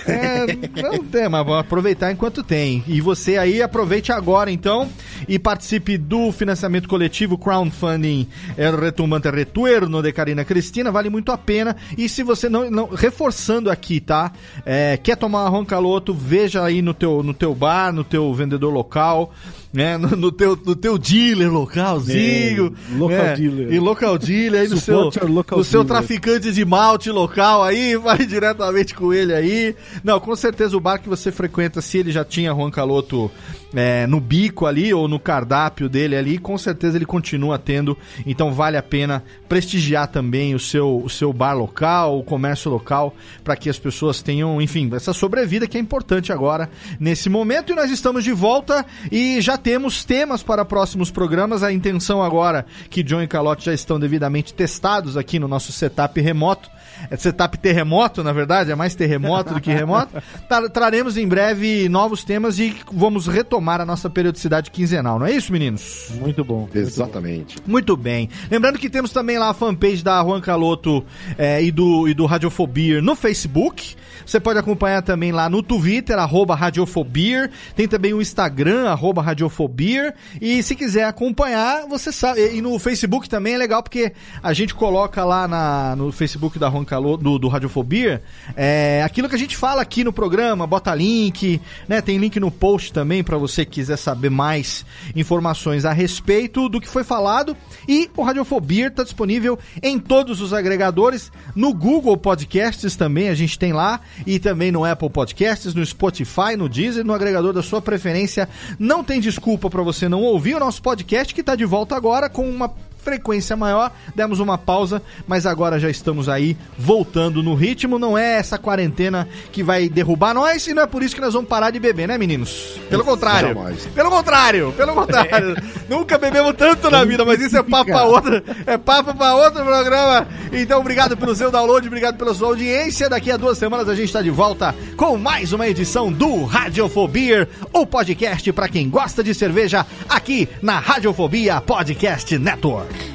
[0.08, 0.46] É,
[0.82, 2.82] não tem, mas vamos aproveitar enquanto tem.
[2.88, 4.90] E você aí aproveite agora então
[5.28, 8.28] e participe do financiamento coletivo crowdfunding
[8.58, 11.76] El Retumbante Retorno de Karina Cristina, vale muito a pena.
[11.98, 14.32] E se você não, não reforçando aqui, tá?
[14.66, 18.72] É, quer tomar Juan Caloto, veja aí no teu, no teu bar, no teu vendedor
[18.72, 19.32] local,
[19.76, 19.98] né?
[19.98, 22.74] No, no teu, no teu dealer localzinho.
[22.92, 23.36] É, local né?
[23.36, 23.74] dealer.
[23.74, 25.12] E local dealer aí no seu,
[25.52, 29.76] no seu traficante de malte local aí, vai diretamente com ele aí.
[30.04, 33.30] Não, com certeza o bar que você frequenta, se ele já tinha Juan Caloto
[33.76, 37.98] é, no bico ali ou no cardápio dele ali, com certeza ele continua tendo.
[38.26, 43.14] Então vale a pena prestigiar também o seu, o seu bar local, o comércio local,
[43.44, 46.70] para que as pessoas tenham, enfim, essa sobrevida que é importante agora
[47.00, 47.74] nesse momento.
[47.74, 51.64] E nós estamos de volta e já temos temas para próximos programas.
[51.64, 56.22] A intenção agora que John e Calote já estão devidamente testados aqui no nosso setup
[56.22, 56.70] remoto.
[57.10, 60.12] É setup terremoto, na verdade, é mais terremoto do que remoto.
[60.48, 65.32] Tra- Traremos em breve novos temas e vamos retomar a nossa periodicidade quinzenal, não é
[65.32, 66.10] isso, meninos?
[66.20, 66.68] Muito bom.
[66.74, 67.58] Exatamente.
[67.66, 68.30] Muito bem.
[68.50, 71.06] Lembrando que temos também lá a fanpage da Juan Caloto
[71.38, 73.96] eh, e, do, e do Radiofobia no Facebook.
[74.26, 77.52] Você pode acompanhar também lá no Twitter, arroba Radiofobia.
[77.76, 80.14] Tem também o Instagram, arroba Radiofobia.
[80.42, 82.40] E se quiser acompanhar, você sabe.
[82.42, 86.58] E e no Facebook também é legal porque a gente coloca lá na, no Facebook
[86.58, 88.22] da Juan Caloto, do, do Radiofobia,
[88.56, 92.02] é, aquilo que a gente fala aqui no programa, bota link, né?
[92.02, 96.80] Tem link no post também para você que quiser saber mais informações a respeito do
[96.80, 97.56] que foi falado.
[97.88, 103.58] E o Radiofobia está disponível em todos os agregadores, no Google Podcasts também, a gente
[103.58, 107.82] tem lá, e também no Apple Podcasts, no Spotify, no Deezer, no agregador da sua
[107.82, 108.48] preferência.
[108.80, 112.30] Não tem desculpa para você não ouvir o nosso podcast que está de volta agora
[112.30, 112.72] com uma
[113.06, 118.00] frequência maior, demos uma pausa, mas agora já estamos aí voltando no ritmo.
[118.00, 121.36] Não é essa quarentena que vai derrubar nós e não é por isso que nós
[121.36, 122.80] vamos parar de beber, né, meninos?
[122.90, 123.50] Pelo contrário.
[123.50, 123.86] Jamais.
[123.86, 125.56] Pelo contrário, pelo contrário.
[125.88, 129.64] Nunca bebemos tanto na vida, mas isso é papo pra outro, é papo pra outro
[129.64, 130.28] programa.
[130.52, 133.08] Então, obrigado pelo seu download, obrigado pela sua audiência.
[133.08, 137.48] Daqui a duas semanas a gente está de volta com mais uma edição do Radiofobia,
[137.74, 143.15] o podcast para quem gosta de cerveja, aqui na Radiofobia Podcast Network.